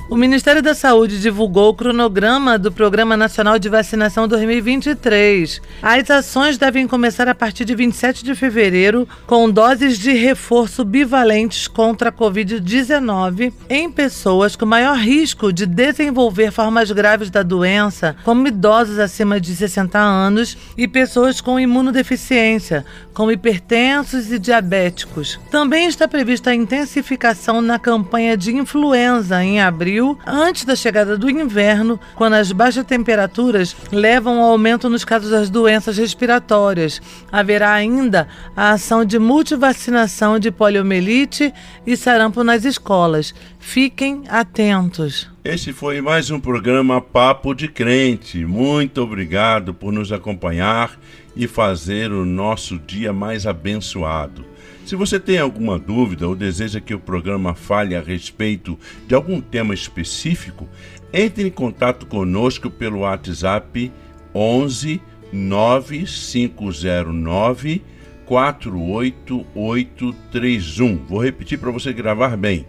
O 0.09 0.14
Ministério 0.14 0.62
da 0.62 0.73
Saúde 0.73 1.21
divulgou 1.21 1.71
o 1.71 1.75
cronograma 1.75 2.57
do 2.57 2.71
Programa 2.71 3.16
Nacional 3.16 3.59
de 3.59 3.69
Vacinação 3.69 4.29
2023. 4.29 5.61
As 5.83 6.09
ações 6.09 6.57
devem 6.57 6.87
começar 6.87 7.27
a 7.27 7.35
partir 7.35 7.64
de 7.64 7.75
27 7.75 8.23
de 8.23 8.37
fevereiro, 8.37 9.09
com 9.27 9.51
doses 9.51 9.99
de 9.99 10.12
reforço 10.12 10.85
bivalentes 10.85 11.66
contra 11.66 12.11
a 12.11 12.12
Covid-19 12.12 13.53
em 13.69 13.90
pessoas 13.90 14.55
com 14.55 14.64
maior 14.64 14.97
risco 14.97 15.53
de 15.53 15.66
desenvolver 15.66 16.53
formas 16.53 16.92
graves 16.92 17.29
da 17.29 17.42
doença, 17.42 18.14
como 18.23 18.47
idosos 18.47 19.01
acima 19.01 19.40
de 19.40 19.57
60 19.57 19.99
anos 19.99 20.57
e 20.79 20.87
pessoas 20.87 21.40
com 21.40 21.59
imunodeficiência, 21.59 22.87
como 23.12 23.33
hipertensos 23.33 24.31
e 24.31 24.38
diabéticos. 24.38 25.40
Também 25.51 25.88
está 25.88 26.07
prevista 26.07 26.51
a 26.51 26.55
intensificação 26.55 27.61
na 27.61 27.77
campanha 27.77 28.37
de 28.37 28.55
influenza 28.55 29.42
em 29.42 29.61
abril 29.61 29.96
antes 30.27 30.65
da 30.65 30.75
chegada 30.75 31.17
do 31.17 31.31
inverno, 31.31 31.99
quando 32.15 32.35
as 32.35 32.53
baixas 32.53 32.85
temperaturas 32.85 33.77
levam 33.93 34.41
ao 34.41 34.51
aumento 34.51 34.89
nos 34.89 35.05
casos 35.05 35.31
das 35.31 35.49
doenças 35.51 35.97
respiratórias. 35.97 37.01
Haverá 37.31 37.73
ainda 37.73 38.29
a 38.57 38.71
ação 38.71 39.05
de 39.05 39.19
multivacinação 39.19 40.39
de 40.39 40.51
poliomielite 40.51 41.53
e 41.87 41.97
sarampo 41.97 42.43
nas 42.43 42.65
escolas. 42.65 43.35
Fiquem 43.59 44.23
atentos. 44.29 45.29
Esse 45.45 45.73
foi 45.73 46.01
mais 46.01 46.31
um 46.31 46.41
programa 46.41 47.01
Papo 47.01 47.55
de 47.55 47.69
Crente. 47.69 48.45
Muito 48.45 49.01
obrigado 49.03 49.73
por 49.73 49.93
nos 49.93 50.13
acompanhar 50.13 50.99
e 51.35 51.47
fazer 51.47 52.11
o 52.13 52.25
nosso 52.25 52.79
dia 52.79 53.13
mais 53.13 53.47
abençoado. 53.47 54.56
Se 54.87 54.94
você 54.94 55.18
tem 55.18 55.40
alguma 55.40 55.81
dúvida 55.81 56.29
ou 56.29 56.37
deseja 56.37 56.81
que 56.81 56.94
o 56.94 57.01
programa 57.01 57.57
fale 57.57 57.96
a 57.96 58.01
respeito 58.01 58.79
de 59.09 59.16
algum 59.16 59.40
tema 59.40 59.75
específico, 59.75 60.68
entre 61.12 61.49
em 61.49 61.51
contato 61.51 62.07
conosco 62.07 62.70
pelo 62.70 63.01
WhatsApp 63.01 63.90
11 64.33 65.03
9509 65.33 67.83
48831. 68.25 70.99
Vou 71.09 71.20
repetir 71.20 71.59
para 71.59 71.72
você 71.72 71.92
gravar 71.92 72.37
bem. 72.37 72.64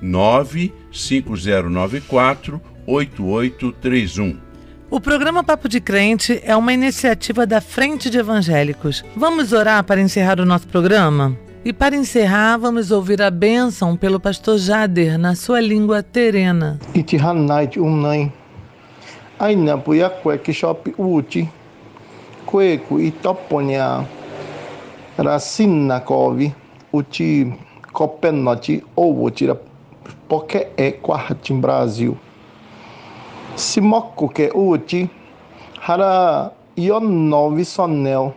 95094 0.00 2.60
8831. 2.86 4.38
O 4.88 5.00
programa 5.00 5.42
Papo 5.42 5.68
de 5.68 5.80
Crente 5.80 6.40
é 6.44 6.54
uma 6.54 6.72
iniciativa 6.72 7.44
da 7.44 7.60
Frente 7.60 8.08
de 8.08 8.18
Evangélicos. 8.18 9.02
Vamos 9.16 9.52
orar 9.52 9.82
para 9.82 10.00
encerrar 10.00 10.38
o 10.38 10.46
nosso 10.46 10.68
programa? 10.68 11.36
E 11.68 11.72
para 11.74 11.94
encerrar, 11.94 12.56
vamos 12.56 12.90
ouvir 12.90 13.20
a 13.20 13.30
bênção 13.30 13.94
pelo 13.94 14.18
pastor 14.18 14.56
Jader 14.56 15.18
na 15.18 15.34
sua 15.34 15.60
língua 15.60 16.02
terena. 16.02 16.80
Itihanait 16.94 17.76
umnai. 17.76 18.32
Aina 19.38 19.76
puya 19.76 20.08
kweki 20.08 20.54
shop 20.54 20.94
uti. 20.96 21.46
Kweku 22.46 22.98
itoponya. 22.98 24.06
Rasina 25.18 26.00
kovi. 26.00 26.54
Uti 26.90 27.52
kopenoti 27.92 28.82
ou 28.96 29.30
tira 29.30 29.54
porque 30.26 30.68
é 30.74 30.90
quarto 30.90 31.52
em 31.52 31.60
Brasil. 31.60 32.16
Simoko 33.56 34.26
que 34.30 34.50
uti. 34.54 35.10
Hara 35.86 36.50
yon 36.78 37.28
novi 37.28 37.66
sonel 37.66 38.32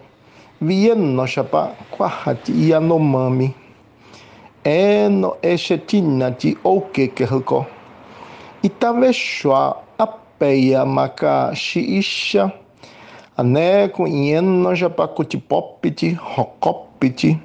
vieno 0.62 1.28
chapa 1.28 1.76
kwahati 1.91 2.69
yanomami 2.69 3.54
eno 4.63 5.38
eshetinati 5.41 6.58
okeke 6.63 7.26
hoko. 7.26 7.65
Itaveshwa 8.62 9.78
apeia 9.97 10.86
maka 10.86 11.52
shiisha 11.56 12.52
ane 13.38 13.88
com 13.88 14.08
ieno 14.08 14.76
chapa 14.76 15.08
kutipopiti 15.08 16.12
hokopiti 16.13 17.38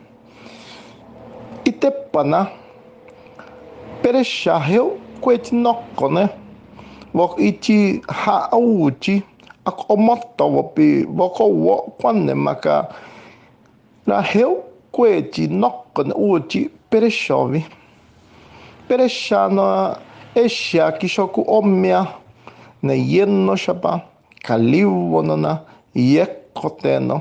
itepana 1.64 2.46
perechaheu 4.02 4.98
kuetinoko 5.20 6.08
né 6.08 6.28
vok 7.14 7.40
iti 7.40 8.02
hauti 8.08 9.22
voko 9.66 11.44
wo 11.48 11.76
kwane 12.00 12.34
maka. 12.34 12.88
Na 14.06 14.22
heu 14.22 14.62
kweti 14.92 15.48
nokon 15.48 16.12
uti 16.16 16.70
pereshovi. 16.90 17.64
Pereshano 18.88 19.96
esha 20.34 20.92
kishoku 20.92 21.44
omia. 21.48 22.06
Na 22.82 22.92
yenno 22.92 23.56
shapa 23.56 24.00
kalivo 24.42 25.22
na 25.22 25.60
yekoteno. 25.94 27.20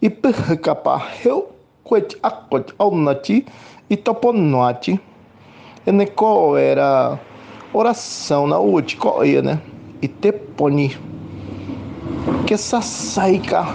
Ipihkapa 0.00 0.98
heu 1.22 1.44
kweti 1.84 2.16
akot 2.22 2.72
onati 2.78 3.44
itoponoati 3.88 4.98
eneko 5.86 6.58
era 6.58 7.18
oração 7.74 8.46
na 8.48 8.58
uti 8.60 8.96
koia 8.96 9.42
né 9.42 9.56
iteponi 10.02 10.90
que 12.46 12.56
sasaika 12.56 13.66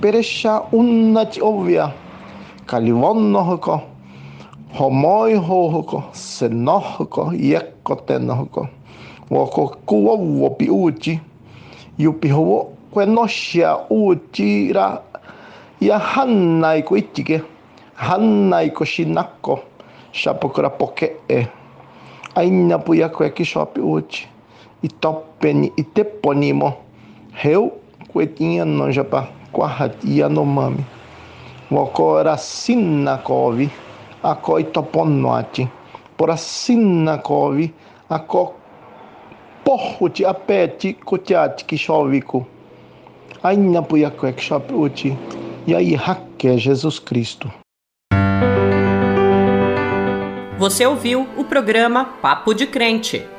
peresha 0.00 0.62
unnati 0.72 1.40
ovia 1.42 1.90
kalivonnohko 2.66 3.80
homoihohko 4.78 6.02
senohko 6.12 7.32
yekkotenohko 7.34 8.68
woko 9.30 9.76
kuwowo 9.86 10.50
pi 10.50 10.68
uchi 10.70 11.20
yupi 11.98 12.28
howo 12.28 12.72
kwenoshia 12.90 13.78
uchi 13.90 14.72
ra 14.72 15.02
ya 15.80 15.98
hannai 15.98 16.82
ko 16.82 16.96
itike 16.96 17.42
hannai 17.94 18.70
ko 18.70 18.84
shinakko. 18.84 19.60
Shapokora 20.12 20.70
poke 20.70 21.12
e 21.28 21.46
aina 22.34 22.78
puya 22.78 23.08
kweki 23.08 23.44
shopi 23.44 23.80
uchi 23.80 24.28
itopeni 24.82 25.72
iteponimo 25.76 26.72
Heu 27.32 27.72
Kuetinha 28.12 28.64
Nojapa 28.64 29.28
Kwahat 29.52 30.04
Yanomami 30.04 30.84
Wokorasinakovi 31.70 33.70
ako 34.22 34.58
itoponoati. 34.58 35.68
Por 36.16 36.30
assina 36.30 37.18
cove, 37.18 37.70
ako 38.10 38.54
porruti 39.64 40.24
apeti 40.24 40.94
kutiati 40.94 41.64
puia 43.88 44.10
que 44.10 44.32
choputi. 44.32 45.16
E 45.66 45.74
aí, 45.74 45.94
Raquel 45.94 46.58
Jesus 46.58 46.98
Cristo. 46.98 47.50
Você 50.58 50.86
ouviu 50.86 51.26
o 51.36 51.44
programa 51.44 52.04
Papo 52.20 52.52
de 52.52 52.66
Crente 52.66 53.37